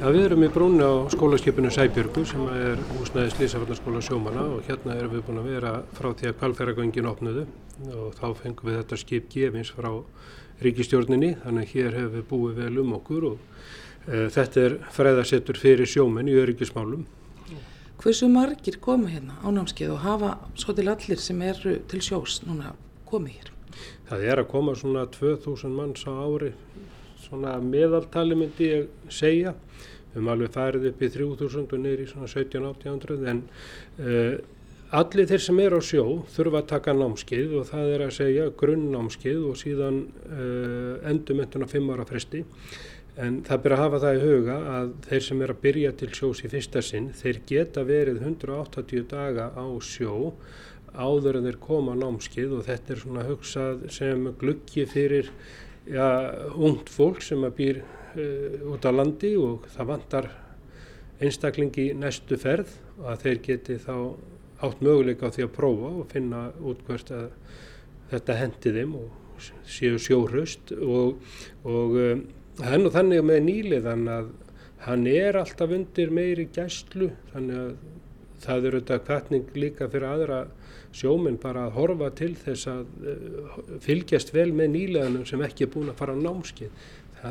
Já, 0.04 0.10
við 0.12 0.26
erum 0.28 0.42
í 0.44 0.48
brúni 0.52 0.84
á 0.84 1.08
skólaskipinu 1.13 1.70
Sæbjörgu 1.72 2.26
sem 2.28 2.42
er 2.52 2.80
húsnæði 2.98 3.30
Slísafarnarskóla 3.38 4.02
sjómana 4.04 4.42
og 4.52 4.66
hérna 4.68 4.98
erum 5.00 5.13
við 5.13 5.22
búin 5.24 5.39
að 5.39 5.46
vera 5.48 5.70
frá 5.96 6.10
því 6.10 6.28
að 6.28 6.34
kvalferðargöngin 6.42 7.08
opnuðu 7.08 7.46
og 7.88 8.10
þá 8.18 8.26
fengum 8.42 8.68
við 8.68 8.76
þetta 8.82 9.00
skip 9.00 9.30
gefins 9.32 9.72
frá 9.72 9.88
ríkistjórninni 10.66 11.30
þannig 11.46 11.63
að 11.63 11.72
hér 11.78 11.96
hefur 12.02 12.12
við 12.18 12.28
búið 12.34 12.60
vel 12.60 12.84
um 12.84 12.92
okkur 12.98 13.30
og 13.30 13.48
e, 14.10 14.28
þetta 14.36 14.66
er 14.66 14.76
fræðasettur 14.98 15.62
fyrir 15.63 15.88
sjómen 15.88 16.28
í 16.28 16.36
öryggismálum. 16.42 17.08
Hversu 18.04 18.28
margir 18.28 18.82
koma 18.84 19.08
hérna 19.08 19.39
á 19.39 19.48
námskeið 19.56 19.96
og 19.96 20.04
hafa 20.04 20.36
svo 20.60 20.76
til 20.76 20.89
allir 20.92 21.24
sem 21.30 21.48
eru 21.48 21.78
til 21.88 22.04
sjós 22.04 22.42
núna 22.44 22.76
komið 23.08 23.39
hér? 23.39 23.54
Það 24.12 24.28
er 24.34 24.44
að 24.44 24.52
koma 24.52 24.76
svona 24.76 25.08
2000 25.16 25.72
manns 25.80 26.04
á 26.04 26.12
ári, 26.12 26.52
svona 27.34 27.58
meðaltali 27.65 28.38
myndi 28.38 28.69
ég 28.69 29.12
segja. 29.12 29.56
Við 30.13 30.19
höfum 30.19 30.34
alveg 30.36 30.54
farið 30.54 30.89
upp 30.91 31.02
í 31.02 31.12
3000 31.15 31.72
og 31.74 31.80
neyri 31.82 32.06
svona 32.10 32.30
17-1800 32.30 33.30
en 33.32 33.39
uh, 33.98 34.36
allir 34.93 35.30
þeir 35.32 35.41
sem 35.41 35.62
er 35.63 35.74
á 35.74 35.82
sjó 35.82 36.04
þurfa 36.36 36.62
að 36.62 36.67
taka 36.69 36.93
námskeið 36.93 37.56
og 37.58 37.69
það 37.72 37.93
er 37.96 38.04
að 38.06 38.17
segja 38.19 38.50
grunnnámskeið 38.60 39.46
og 39.50 39.58
síðan 39.58 40.04
uh, 40.30 41.00
endumöntun 41.10 41.65
á 41.65 41.67
5 41.74 41.96
ára 41.96 42.06
fresti. 42.10 42.43
En 43.24 43.41
það 43.46 43.63
byrja 43.63 43.78
að 43.78 43.84
hafa 43.84 44.02
það 44.04 44.15
í 44.15 44.22
huga 44.28 44.60
að 44.76 44.93
þeir 45.08 45.26
sem 45.26 45.41
er 45.46 45.52
að 45.54 45.63
byrja 45.65 45.96
til 45.98 46.12
sjós 46.17 46.39
í 46.41 46.50
fyrsta 46.50 46.82
sinn 46.82 47.10
þeir 47.17 47.41
geta 47.50 47.84
verið 47.86 48.24
180 48.26 49.04
daga 49.10 49.52
á 49.54 49.65
sjó 49.86 50.32
áður 50.93 51.39
en 51.39 51.50
þeir 51.50 51.60
koma 51.62 51.93
námskeið 51.98 52.56
og 52.58 52.65
þetta 52.67 52.93
er 52.93 53.02
svona 53.02 53.26
hugsað 53.26 53.86
sem 53.93 54.28
gluggi 54.41 54.86
fyrir 54.89 55.30
ja, 55.89 56.08
ungt 56.56 56.91
fólk 56.91 57.22
sem 57.24 57.43
býr 57.58 57.82
uh, 57.84 58.74
út 58.74 58.86
á 58.88 58.91
landi 58.93 59.34
og 59.39 59.67
það 59.74 59.89
vantar 59.93 60.30
einstaklingi 61.24 61.91
næstu 61.98 62.38
ferð 62.39 62.72
og 63.00 63.10
að 63.13 63.26
þeir 63.26 63.41
geti 63.48 63.80
þá 63.82 63.96
átt 64.63 64.84
möguleika 64.84 65.28
á 65.28 65.34
því 65.36 65.48
að 65.48 65.56
prófa 65.58 65.91
og 66.00 66.08
finna 66.12 66.46
út 66.63 66.84
hvert 66.88 67.12
að 67.13 67.28
þetta 68.13 68.39
hendi 68.39 68.74
þeim 68.78 68.96
og 69.00 69.50
séu 69.67 70.00
sjóhraust 70.00 70.72
og, 70.78 71.19
og 71.67 71.98
um, 72.00 72.24
er 72.62 72.80
nú 72.80 72.91
þannig 72.93 73.24
með 73.26 73.41
nýliðan 73.48 74.08
að 74.12 74.32
hann 74.86 75.08
er 75.10 75.39
alltaf 75.39 75.72
undir 75.74 76.12
meiri 76.13 76.48
gæslu 76.54 77.10
þannig 77.32 77.60
að 77.63 77.74
það 78.43 78.67
eru 78.69 78.82
þetta 78.82 79.04
kvartning 79.08 79.56
líka 79.56 79.88
fyrir 79.91 80.10
aðra 80.10 80.39
sjóminn 80.93 81.39
bara 81.41 81.67
að 81.67 81.77
horfa 81.77 82.10
til 82.17 82.34
þess 82.38 82.69
að 82.69 83.08
uh, 83.10 83.62
fylgjast 83.84 84.34
vel 84.36 84.51
með 84.53 84.75
nýleganum 84.75 85.25
sem 85.29 85.41
ekki 85.45 85.67
er 85.67 85.73
búin 85.73 85.89
að 85.91 85.99
fara 86.01 86.13
á 86.13 86.23
námskið 86.23 86.84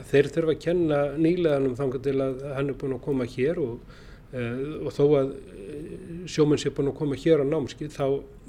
þeir 0.09 0.29
þurfa 0.33 0.55
að 0.55 0.63
kenna 0.63 1.01
nýleganum 1.21 1.77
þangar 1.77 2.03
til 2.05 2.17
að 2.25 2.45
hann 2.57 2.73
er 2.73 2.79
búin 2.81 2.97
að 2.97 3.05
koma 3.05 3.27
hér 3.29 3.61
og, 3.61 3.97
uh, 4.33 4.63
og 4.87 4.95
þó 4.97 5.03
að 5.21 5.33
eh, 5.33 5.89
sjóminn 6.33 6.61
sé 6.61 6.73
búin 6.73 6.93
að 6.93 6.99
koma 7.03 7.19
hér 7.21 7.45
á 7.45 7.47
námski 7.49 7.91
þá 7.93 8.07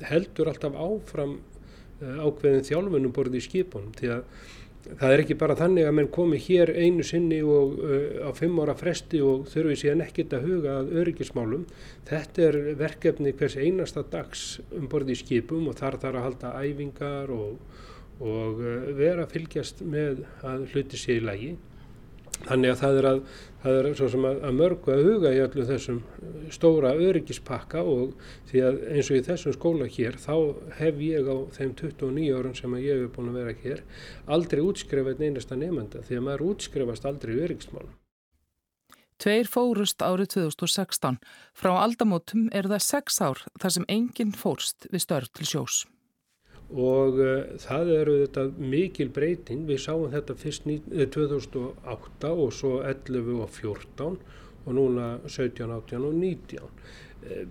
heldur 0.08 0.52
alltaf 0.52 0.78
áfram 0.80 1.36
uh, 1.38 2.17
ákveðin 2.23 2.67
þjálfunum 2.69 3.15
borðið 3.15 3.41
í 3.41 3.47
skipunum. 3.49 3.91
Því 3.99 4.13
að 4.15 4.23
það 4.88 5.13
er 5.13 5.24
ekki 5.24 5.38
bara 5.39 5.58
þannig 5.60 5.88
að 5.88 5.96
menn 6.00 6.12
komi 6.13 6.39
hér 6.43 6.74
einu 6.76 7.06
sinni 7.08 7.39
og 7.46 7.78
uh, 7.80 8.28
á 8.28 8.30
fimm 8.36 8.60
ára 8.63 8.76
fresti 8.78 9.22
og 9.24 9.48
þurfi 9.52 9.80
síðan 9.84 10.04
ekkit 10.06 10.36
að 10.38 10.50
huga 10.50 10.78
að 10.82 10.93
öryggismálum. 11.04 11.63
Þetta 12.10 12.46
er 12.50 12.60
verkefni 12.80 13.36
hvers 13.39 13.58
einasta 13.60 14.04
dags 14.04 14.60
um 14.76 14.89
borðið 14.91 15.17
í 15.17 15.22
skipum 15.24 15.72
og 15.72 15.80
þar 15.80 16.00
þarf 16.04 16.19
að 16.19 16.28
halda 16.28 16.56
æfingar 16.63 17.34
og 17.34 17.58
og 18.22 18.62
eh, 18.63 18.89
vera 18.98 19.26
að 19.26 19.38
fylgjast 19.38 19.84
með 19.88 20.24
að 20.46 20.67
hluti 20.74 21.00
sé 21.00 21.17
í 21.19 21.24
lagi. 21.24 21.54
Þannig 22.43 22.74
að 22.74 22.80
það 22.82 22.98
er, 23.00 23.08
að, 23.08 23.19
það 23.63 23.78
er 23.80 23.88
að, 23.89 24.26
að 24.34 24.56
mörgu 24.58 24.91
að 24.91 25.04
huga 25.08 25.32
í 25.32 25.39
öllu 25.43 25.65
þessum 25.69 26.00
eh, 26.02 26.34
stóra 26.52 26.91
öryggispakka 26.98 27.84
og 27.88 28.15
því 28.50 28.63
að 28.67 28.80
eins 28.91 29.12
og 29.12 29.19
í 29.19 29.24
þessum 29.30 29.56
skóla 29.56 29.88
hér 29.88 30.17
þá 30.19 30.36
hef 30.80 31.02
ég 31.06 31.30
á 31.30 31.38
þeim 31.56 31.74
29 31.80 32.34
árun 32.36 32.58
sem 32.58 32.78
ég 32.82 33.06
hef 33.06 33.13
búin 33.15 33.32
að 33.32 33.39
vera 33.39 33.56
hér 33.63 33.84
aldrei 34.38 34.63
útskrefað 34.65 35.24
einasta 35.24 35.60
nefnda 35.60 36.04
því 36.04 36.19
að 36.19 36.28
maður 36.28 36.46
útskrefast 36.52 37.08
aldrei 37.08 37.38
í 37.38 37.43
öryggismálum. 37.48 37.96
Tveir 39.24 39.48
fórust 39.48 40.04
árið 40.04 40.34
2016. 40.34 41.22
Frá 41.56 41.78
aldamótum 41.78 42.50
er 42.52 42.67
það 42.67 42.84
sex 42.89 43.22
ár 43.24 43.46
þar 43.62 43.78
sem 43.78 43.88
enginn 43.88 44.36
fórst 44.36 44.89
við 44.91 45.06
störf 45.06 45.32
til 45.38 45.48
sjós 45.48 45.84
og 46.74 47.20
uh, 47.22 47.54
það 47.62 47.92
eru 48.00 48.18
þetta 48.24 48.46
mikil 48.58 49.10
breyting, 49.14 49.66
við 49.70 49.84
sáum 49.86 50.10
þetta 50.14 50.36
fyrst 50.40 50.66
2008 50.66 52.30
eh, 52.30 52.34
og 52.34 52.54
svo 52.56 52.80
11 52.82 53.40
og 53.44 53.50
14 53.54 54.18
og 54.64 54.76
núna 54.78 55.08
17, 55.28 55.70
18 55.70 56.08
og 56.08 56.14
19. 56.18 56.70
Uh, 57.24 57.44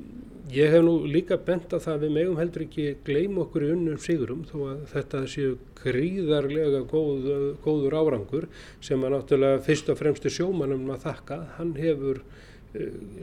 ég 0.53 0.75
hef 0.75 0.83
nú 0.85 0.97
líka 1.07 1.39
bent 1.39 1.73
að 1.73 1.87
það 1.87 2.07
við 2.07 2.15
megum 2.19 2.41
heldur 2.41 2.67
ekki 2.67 2.89
gleyma 3.07 3.45
okkur 3.47 3.69
í 3.69 3.73
unnum 3.77 4.01
sigurum 4.03 4.43
þó 4.49 4.57
að 4.73 4.87
þetta 4.93 5.25
séu 5.31 5.57
gríðarlega 5.83 6.83
góð, 6.91 7.29
góður 7.63 7.99
árangur 8.01 8.49
sem 8.83 9.03
að 9.03 9.17
náttúrulega 9.17 9.63
fyrst 9.67 9.93
og 9.93 10.01
fremstu 10.03 10.33
sjómanum 10.35 10.91
að 10.93 11.07
þakka, 11.07 11.39
hann 11.59 11.77
hefur 11.79 12.25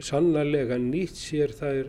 sannarlega 0.04 0.76
nýtt 0.78 1.16
sér 1.18 1.50
þær 1.58 1.88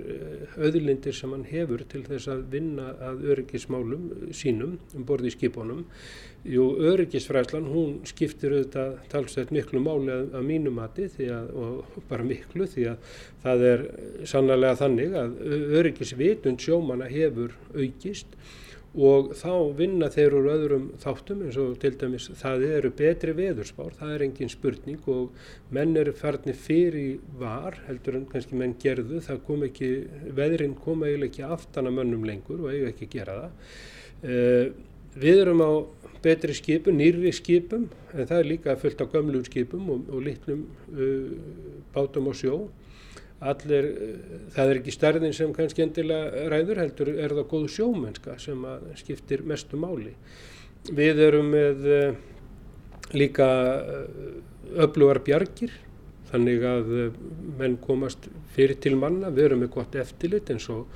öðlindir 0.66 1.14
sem 1.14 1.34
hann 1.36 1.44
hefur 1.46 1.84
til 1.90 2.02
þess 2.08 2.32
að 2.34 2.44
vinna 2.56 2.88
að 3.06 3.22
öryggismálum 3.36 4.08
sínum 4.34 4.80
um 4.98 5.06
borði 5.06 5.30
í 5.30 5.36
skipunum. 5.36 5.84
Jú, 6.42 6.64
öryggisfræslan, 6.90 7.68
hún 7.70 8.00
skiptir 8.10 8.56
auðvitað 8.56 8.96
talsveit 9.12 9.52
miklu 9.54 9.84
máli 9.84 10.10
að, 10.10 10.32
að 10.40 10.48
mínu 10.48 10.74
mati 10.74 11.06
að, 11.30 11.52
og 11.54 12.00
bara 12.10 12.26
miklu 12.26 12.66
því 12.66 12.88
að 12.96 13.14
það 13.44 13.66
er 13.70 13.86
sannarlega 14.32 14.80
þannig 14.82 15.20
að 15.22 15.38
öryggisvitund 15.84 16.66
sjómana 16.66 17.12
hefur 17.12 17.54
aukist 17.78 18.34
og 18.92 19.32
þá 19.40 19.72
vinna 19.78 20.10
þeir 20.12 20.34
úr 20.36 20.48
öðrum 20.52 20.88
þáttum 21.00 21.46
eins 21.46 21.58
og 21.62 21.78
til 21.80 21.94
dæmis 21.96 22.28
það 22.42 22.66
eru 22.68 22.92
betri 22.92 23.32
veðurspár, 23.38 23.94
það 23.96 24.14
er 24.16 24.26
engin 24.26 24.52
spurning 24.52 25.08
og 25.08 25.32
menn 25.72 25.96
eru 25.96 26.12
farnir 26.12 26.58
fyrir 26.60 27.22
var 27.40 27.80
heldur 27.88 28.20
en 28.20 28.28
kannski 28.32 28.60
menn 28.60 28.76
gerðu, 28.82 29.22
það 29.24 29.40
kom 29.48 29.64
ekki, 29.70 29.92
veðrin 30.36 30.76
kom 30.76 31.06
eiginlega 31.08 31.32
ekki 31.32 31.48
aftan 31.48 31.88
að 31.88 31.98
mönnum 32.02 32.28
lengur 32.28 32.66
og 32.66 32.74
eiga 32.74 32.92
ekki 32.92 33.08
að 33.08 33.16
gera 33.16 33.38
það. 33.40 33.72
Uh, 34.22 34.66
við 35.22 35.42
erum 35.46 35.64
á 35.64 35.72
betri 36.22 36.54
skipum, 36.54 37.00
nýri 37.00 37.32
skipum 37.34 37.88
en 38.12 38.28
það 38.28 38.38
er 38.38 38.50
líka 38.52 38.76
fullt 38.78 39.00
á 39.02 39.08
gömlum 39.08 39.48
skipum 39.48 39.88
og, 39.90 40.12
og 40.12 40.28
litlum 40.28 40.68
uh, 40.92 41.32
bátum 41.96 42.28
á 42.28 42.34
sjó 42.36 42.68
allir, 43.42 43.88
það 44.54 44.72
er 44.72 44.80
ekki 44.80 44.94
stærðin 44.94 45.36
sem 45.36 45.54
kannski 45.56 45.86
endilega 45.86 46.48
ræður 46.52 46.82
heldur 46.84 47.14
er 47.16 47.36
það 47.38 47.48
góð 47.54 47.70
sjómennska 47.76 48.38
sem 48.42 48.66
skiptir 49.00 49.46
mestu 49.50 49.80
máli. 49.82 50.14
Við 50.92 51.22
erum 51.28 51.50
með 51.54 51.88
uh, 51.90 52.20
líka 53.18 53.48
uh, 53.48 54.28
öflugar 54.86 55.22
bjargir 55.26 55.74
þannig 56.32 56.64
að 56.64 56.92
menn 57.60 57.80
komast 57.84 58.30
fyrir 58.56 58.78
til 58.80 58.94
manna, 58.96 59.34
við 59.34 59.50
erum 59.50 59.66
með 59.66 59.74
gott 59.74 59.98
eftirlit 60.00 60.54
eins 60.54 60.70
og 60.72 60.88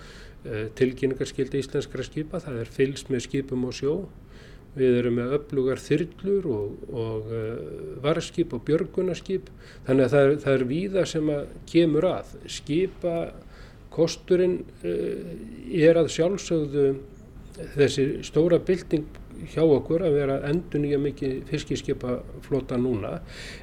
tilkynningarskildi 0.78 1.58
íslenskra 1.60 2.04
skipa, 2.06 2.40
það 2.40 2.60
er 2.62 2.70
fylgst 2.72 3.10
með 3.10 3.24
skipum 3.26 3.66
og 3.68 3.74
sjó 3.76 3.96
Við 4.76 5.00
erum 5.00 5.18
með 5.20 5.36
öflugar 5.40 5.80
þyrlur 5.80 6.48
og, 6.52 6.86
og 6.92 7.32
uh, 7.32 7.50
varskip 8.04 8.56
og 8.58 8.64
björgunarskip 8.68 9.50
þannig 9.88 10.06
að 10.06 10.16
það 10.16 10.28
er, 10.28 10.38
það 10.44 10.58
er 10.58 10.70
víða 10.72 11.06
sem 11.10 11.34
að 11.36 11.44
kemur 11.72 12.10
að. 12.12 12.34
Skipa 12.58 13.18
kosturinn 13.96 14.58
uh, 14.84 15.28
er 15.72 16.02
að 16.02 16.12
sjálfsögðu 16.18 16.88
þessi 17.76 18.10
stóra 18.28 18.60
bylting 18.60 19.06
hjá 19.52 19.64
okkur 19.64 20.04
að 20.06 20.16
vera 20.20 20.36
endur 20.50 20.82
nýja 20.84 21.00
mikið 21.02 21.34
fiskiskipaflota 21.50 22.78
núna. 22.80 23.18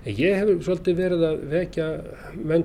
En 0.05 0.17
ég 0.19 0.37
hef 0.39 0.65
svolítið 0.67 0.99
verið 0.99 1.25
að 1.29 1.47
vekja 1.53 1.89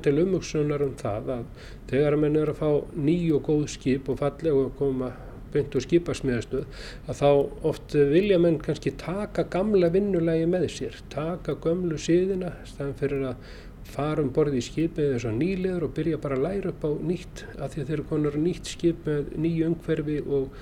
til 0.04 0.16
umhugsunar 0.24 0.84
um 0.86 0.96
það 1.00 1.32
að 1.38 1.46
þegar 1.92 2.18
að 2.18 2.24
menn 2.24 2.42
er 2.42 2.52
að 2.52 2.62
fá 2.62 2.70
nýju 2.96 3.40
og 3.40 3.48
góð 3.48 3.66
skip 3.76 4.12
og 4.12 4.20
fallega 4.22 4.66
og 4.66 4.76
koma 4.80 5.12
beint 5.58 5.76
og 5.76 5.84
skipasmiðastöð 5.84 6.84
að 7.10 7.22
þá 7.22 7.30
oft 7.74 7.98
vilja 8.16 8.40
menn 8.42 8.62
kannski 8.64 8.96
taka 9.02 9.48
gamla 9.52 9.92
vinnulegi 9.94 10.48
með 10.50 10.70
sér, 10.78 11.00
taka 11.12 11.58
gömlu 11.64 12.00
síðina 12.00 12.56
staðan 12.70 13.00
fyrir 13.02 13.32
að 13.34 13.48
fara 13.88 14.24
um 14.24 14.32
borði 14.36 14.60
í 14.62 14.66
skipið 14.66 15.14
eins 15.16 15.26
og 15.28 15.38
nýliður 15.38 15.88
og 15.88 15.94
byrja 15.96 16.20
bara 16.22 16.38
að 16.38 16.44
læra 16.46 16.72
upp 16.74 16.84
á 16.84 16.92
nýtt 17.10 17.44
að 17.56 17.74
því 17.74 17.82
að 17.82 17.88
þeir 17.88 17.96
eru 17.98 18.06
konar 18.10 18.38
nýtt 18.42 18.72
skip 18.72 19.08
með 19.08 19.30
nýju 19.44 19.70
umhverfi 19.72 20.18
og 20.38 20.58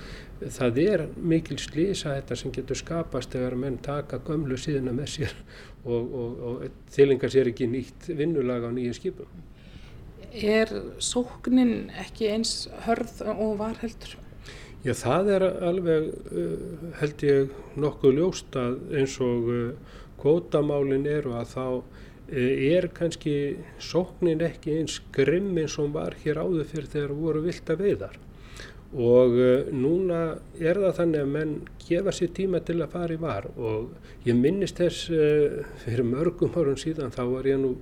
það 0.58 0.80
er 0.84 1.04
mikil 1.16 1.58
slísa 1.60 2.14
þetta 2.14 2.38
sem 2.38 2.54
getur 2.54 2.78
skapast 2.78 3.34
þegar 3.34 3.58
menn 3.60 3.80
taka 3.82 4.20
gömlu 4.26 4.58
síðina 4.60 4.94
með 4.96 5.12
sér 5.16 5.34
og, 5.90 6.14
og, 6.22 6.44
og 6.50 6.66
þilingar 6.94 7.34
sér 7.34 7.52
ekki 7.52 7.70
nýtt 7.72 8.10
vinnulag 8.14 8.68
á 8.68 8.70
nýju 8.70 8.94
skipum. 9.00 9.42
Er 10.36 10.70
sóknin 11.00 11.90
ekki 12.02 12.28
eins 12.34 12.66
hörð 12.84 13.22
og 13.32 13.58
var 13.62 13.78
heldur? 13.80 14.18
Já, 14.86 14.92
það 14.94 15.28
er 15.34 15.44
alveg, 15.66 16.04
uh, 16.30 16.90
held 17.00 17.22
ég, 17.26 17.54
nokkuð 17.82 18.12
ljóst 18.20 18.58
að 18.60 18.76
eins 18.94 19.16
og 19.24 19.48
uh, 19.50 19.96
kvótamálin 20.20 21.08
eru 21.10 21.32
að 21.34 21.48
þá 21.56 21.64
uh, 21.66 21.82
er 22.36 22.86
kannski 22.94 23.34
sóknin 23.82 24.44
ekki 24.46 24.76
eins 24.78 25.00
grimm 25.16 25.58
eins 25.58 25.74
og 25.82 25.90
var 25.96 26.14
hér 26.22 26.38
áður 26.38 26.70
fyrir 26.70 26.86
þegar 26.92 27.16
voru 27.18 27.42
vilt 27.48 27.74
að 27.74 27.82
veiðar. 27.82 28.14
Og 28.96 29.34
núna 29.76 30.20
er 30.56 30.78
það 30.80 30.94
þannig 31.00 31.24
að 31.24 31.32
menn 31.34 31.56
gefa 31.82 32.14
sér 32.16 32.30
tíma 32.36 32.62
til 32.64 32.78
að 32.80 32.94
fara 32.94 33.12
í 33.12 33.20
var. 33.20 33.50
Og 33.60 33.90
ég 34.24 34.38
minnist 34.38 34.80
þess 34.80 35.10
fyrir 35.82 36.06
mörgum 36.08 36.56
árum 36.56 36.78
síðan 36.80 37.12
þá 37.12 37.24
var 37.34 37.50
ég 37.50 37.60
nú 37.60 37.74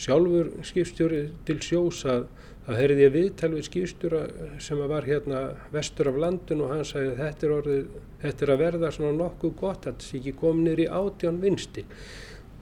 sjálfur 0.00 0.48
skipstjóri 0.64 1.26
til 1.44 1.58
sjós 1.60 2.06
að 2.08 2.24
Það 2.62 2.76
heyrði 2.78 3.02
ég 3.02 3.10
viðtal 3.16 3.48
við 3.56 3.64
skýrstjóra 3.66 4.18
sem 4.62 4.82
var 4.86 5.06
hérna 5.08 5.38
vestur 5.74 6.12
af 6.12 6.18
landin 6.22 6.60
og 6.62 6.70
hann 6.70 6.84
sagði 6.86 7.16
þetta 7.18 7.46
er, 7.46 7.54
orðið, 7.56 7.96
þetta 8.22 8.44
er 8.44 8.52
að 8.54 8.60
verða 8.60 8.90
svona 8.94 9.16
nokkuð 9.18 9.54
gott 9.58 9.88
að 9.90 9.96
þessi 9.98 10.20
ekki 10.20 10.34
kominir 10.38 10.82
í 10.84 10.86
átján 10.86 11.40
vinsti 11.42 11.82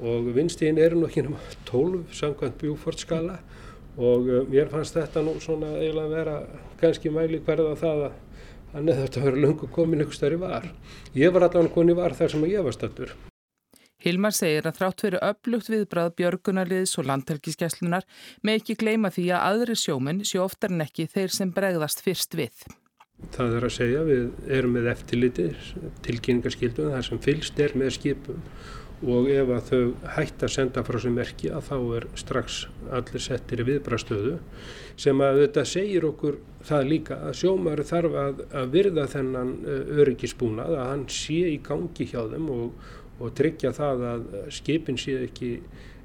og 0.00 0.30
vinstin 0.32 0.80
eru 0.80 1.02
nú 1.02 1.10
ekki 1.10 1.26
náttúrulega 1.26 1.66
12 1.68 2.16
samkvæmt 2.16 2.56
bjúfortskala 2.62 3.36
og 3.96 4.28
uh, 4.28 4.42
mér 4.50 4.70
fannst 4.72 4.98
þetta 4.98 5.24
nú 5.26 5.36
svona 5.42 5.72
eiginlega 5.78 6.06
að 6.06 6.16
vera 6.18 6.36
kannski 6.80 7.12
mæli 7.14 7.40
hverða 7.46 7.74
það 7.80 8.04
að 8.06 8.18
hann 8.74 8.92
eða 8.92 9.06
þetta 9.06 9.24
verið 9.26 9.44
lungu 9.44 9.70
komin 9.74 10.04
ykkur 10.04 10.18
stærri 10.18 10.38
var. 10.40 10.68
Ég 11.18 11.34
var 11.34 11.48
allavega 11.48 11.74
koni 11.74 11.96
var 11.98 12.14
þar 12.14 12.34
sem 12.34 12.46
ég 12.50 12.64
var 12.66 12.76
stættur. 12.76 13.14
Hilmar 14.00 14.32
segir 14.32 14.64
að 14.64 14.78
þrátt 14.78 15.02
fyrir 15.04 15.24
upplugt 15.26 15.68
viðbrað 15.68 16.14
björgunarliðs 16.16 16.94
og 17.02 17.08
landhelgiskeslunar 17.10 18.06
með 18.46 18.60
ekki 18.62 18.78
gleima 18.80 19.10
því 19.12 19.26
að 19.36 19.48
aðri 19.50 19.76
sjóminn 19.76 20.22
sjó 20.24 20.46
oftar 20.46 20.72
en 20.72 20.86
ekki 20.86 21.04
þeir 21.10 21.34
sem 21.34 21.50
bregðast 21.52 22.00
fyrst 22.06 22.36
við. 22.38 22.62
Það 23.34 23.56
er 23.58 23.66
að 23.66 23.74
segja 23.74 24.04
við 24.08 24.52
erum 24.56 24.72
með 24.78 24.88
eftirliti 24.94 25.50
tilkynningarskildum 26.06 26.94
þar 26.94 27.04
sem 27.10 27.20
fylst 27.20 27.60
er 27.60 27.74
með 27.76 27.92
skipum 27.98 28.38
og 29.00 29.30
ef 29.32 29.50
að 29.56 29.68
þau 29.70 30.10
hægt 30.16 30.44
að 30.44 30.54
senda 30.54 30.84
frá 30.84 31.00
sem 31.00 31.14
merkja 31.16 31.62
þá 31.64 31.76
er 31.96 32.06
strax 32.20 32.60
allir 32.92 33.24
settir 33.24 33.62
í 33.62 33.68
viðbrastöðu 33.70 34.36
sem 35.00 35.22
að 35.24 35.42
þetta 35.46 35.64
segir 35.68 36.04
okkur 36.10 36.40
það 36.68 36.88
líka 36.90 37.20
að 37.24 37.36
sjómar 37.40 37.80
þarf 37.88 38.16
að, 38.20 38.42
að 38.60 38.72
virða 38.74 39.06
þennan 39.08 39.52
eh, 39.64 39.92
öryggisbúnað 40.02 40.74
að 40.76 40.90
hann 40.90 41.06
sé 41.08 41.38
í 41.54 41.60
gangi 41.64 42.08
hjá 42.10 42.26
þeim 42.28 42.50
og 42.52 42.88
og 43.20 43.32
tryggja 43.36 43.72
það 43.76 44.04
að 44.10 44.26
skipin 44.54 44.98
sé 45.00 45.18
ekki 45.26 45.52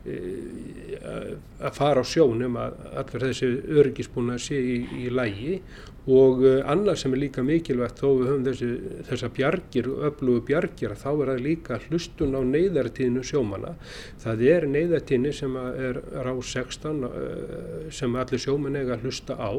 að 0.06 1.74
fara 1.74 2.02
á 2.02 2.06
sjónum 2.06 2.58
að 2.62 2.78
allar 3.02 3.28
þessi 3.30 3.50
örgisbúna 3.82 4.38
sé 4.42 4.58
í, 4.60 4.78
í 5.06 5.10
lægi 5.14 5.60
og 6.12 6.44
e, 6.46 6.52
annað 6.70 7.00
sem 7.02 7.16
er 7.16 7.22
líka 7.24 7.44
mikilvægt 7.46 8.02
þó 8.02 8.08
við 8.20 8.28
höfum 8.30 8.44
þessi, 8.46 8.70
þessa 9.08 9.30
bjargir, 9.34 9.90
öflugu 10.10 10.44
bjargir 10.50 10.94
þá 11.02 11.08
er 11.12 11.32
það 11.32 11.42
líka 11.48 11.80
hlustun 11.88 12.38
á 12.38 12.42
neyðartíðinu 12.46 13.24
sjómana. 13.26 13.74
Það 14.22 14.44
er 14.52 14.68
neyðartíðinu 14.76 15.34
sem 15.34 15.58
er 15.62 16.02
rá 16.28 16.34
16 16.36 17.08
e, 17.10 17.24
sem 17.98 18.20
allir 18.22 18.44
sjóman 18.46 18.78
eiga 18.78 19.00
að 19.00 19.08
hlusta 19.08 19.40
á. 19.42 19.52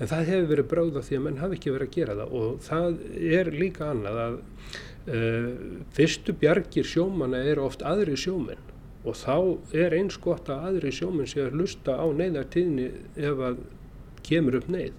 En 0.00 0.10
það 0.10 0.32
hefur 0.32 0.50
verið 0.54 0.70
bráða 0.74 1.04
því 1.06 1.20
að 1.20 1.24
menn 1.28 1.42
hafi 1.44 1.60
ekki 1.60 1.76
verið 1.76 1.92
að 1.92 2.00
gera 2.00 2.18
það. 2.22 2.34
Og 2.40 2.58
það 2.66 3.00
er 3.38 3.54
líka 3.54 3.92
annað 3.92 4.24
að 4.28 4.42
Uh, 5.04 5.82
fyrstu 5.92 6.32
bjargir 6.40 6.86
sjómanna 6.88 7.42
eru 7.44 7.66
oft 7.66 7.82
aðri 7.84 8.14
sjóminn 8.16 8.62
og 9.04 9.16
þá 9.20 9.36
er 9.84 9.94
eins 9.98 10.16
gott 10.20 10.48
að 10.52 10.66
aðri 10.70 10.92
sjóminn 10.96 11.28
sé 11.28 11.44
að 11.44 11.58
lusta 11.60 11.96
á 12.00 12.06
neyðartíðni 12.08 12.90
ef 13.20 13.46
að 13.50 13.62
kemur 14.24 14.58
upp 14.60 14.68
neyð 14.72 14.92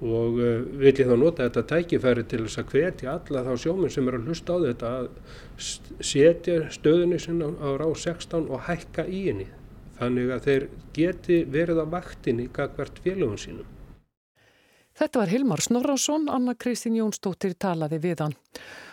og 0.00 0.38
uh, 0.40 0.60
vil 0.80 0.94
ég 0.94 1.08
þá 1.08 1.16
nota 1.20 1.46
þetta 1.48 1.64
tækifæri 1.74 2.24
til 2.30 2.44
þess 2.46 2.60
að 2.62 2.70
hvetja 2.74 3.16
alla 3.18 3.42
þá 3.44 3.64
sjóminn 3.64 3.92
sem 3.92 4.06
er 4.08 4.16
að 4.16 4.28
lusta 4.30 4.56
á 4.56 4.58
þetta 4.64 4.92
að 5.00 5.08
setja 6.00 6.60
stöðunni 6.72 7.18
sinna 7.20 7.50
á 7.60 7.68
rá 7.76 7.88
16 7.90 8.46
og 8.48 8.64
hækka 8.68 9.04
í 9.04 9.26
henni 9.26 9.50
þannig 10.00 10.32
að 10.32 10.46
þeir 10.46 10.66
geti 10.96 11.42
verið 11.52 11.82
á 11.84 11.86
vaktinni 11.92 12.48
gagvert 12.54 13.02
félögum 13.04 13.36
sínum. 13.40 13.68
Þetta 14.96 15.20
var 15.20 15.30
Hilmar 15.32 15.62
Snorrásson, 15.64 16.28
Anna 16.32 16.54
Kristín 16.56 16.96
Jónsdóttir 16.98 17.54
talaði 17.56 18.00
við 18.02 18.24
hann. 18.24 18.34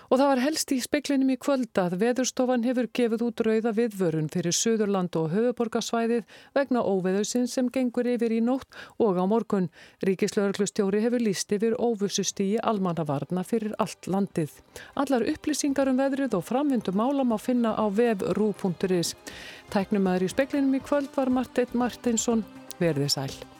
Og 0.08 0.20
það 0.20 0.30
var 0.32 0.41
helst 0.43 0.72
í 0.72 0.78
speklinum 0.80 1.32
í 1.34 1.38
kvöld 1.41 1.80
að 1.82 1.98
veðurstofan 2.02 2.63
hefur 2.67 2.88
gefið 2.96 3.24
út 3.28 3.43
rauða 3.43 3.74
viðvörun 3.76 4.30
fyrir 4.32 4.56
Suðurland 4.56 5.17
og 5.20 5.34
höfuborgarsvæðið 5.34 6.38
vegna 6.56 6.84
óveðursinn 6.88 7.50
sem 7.52 7.67
gengur 7.74 8.08
yfir 8.08 8.38
í 8.38 8.39
nótt 8.43 8.78
og 9.04 9.20
á 9.20 9.26
morgun. 9.28 9.67
Ríkislauglustjóri 10.08 11.04
hefur 11.04 11.24
líst 11.24 11.52
yfir 11.52 11.76
óvussustíi 11.76 12.62
almannavarna 12.63 13.43
fyrir 13.48 13.76
allt 13.84 14.08
landið. 14.08 14.56
Allar 14.96 15.28
upplýsingar 15.28 15.91
um 15.91 16.00
veðrið 16.00 16.39
og 16.39 16.48
framvindu 16.48 16.96
málam 16.96 17.36
á 17.36 17.38
finna 17.41 17.76
á 17.76 17.86
vefrú.is. 17.91 19.13
Tæknumæður 19.74 20.30
í 20.30 20.32
speklinum 20.32 20.80
í 20.80 20.84
kvöld 20.88 21.12
var 21.20 21.34
Martin 21.34 21.76
Martinsson. 21.76 22.48
Verðið 22.80 23.15
sæl. 23.17 23.57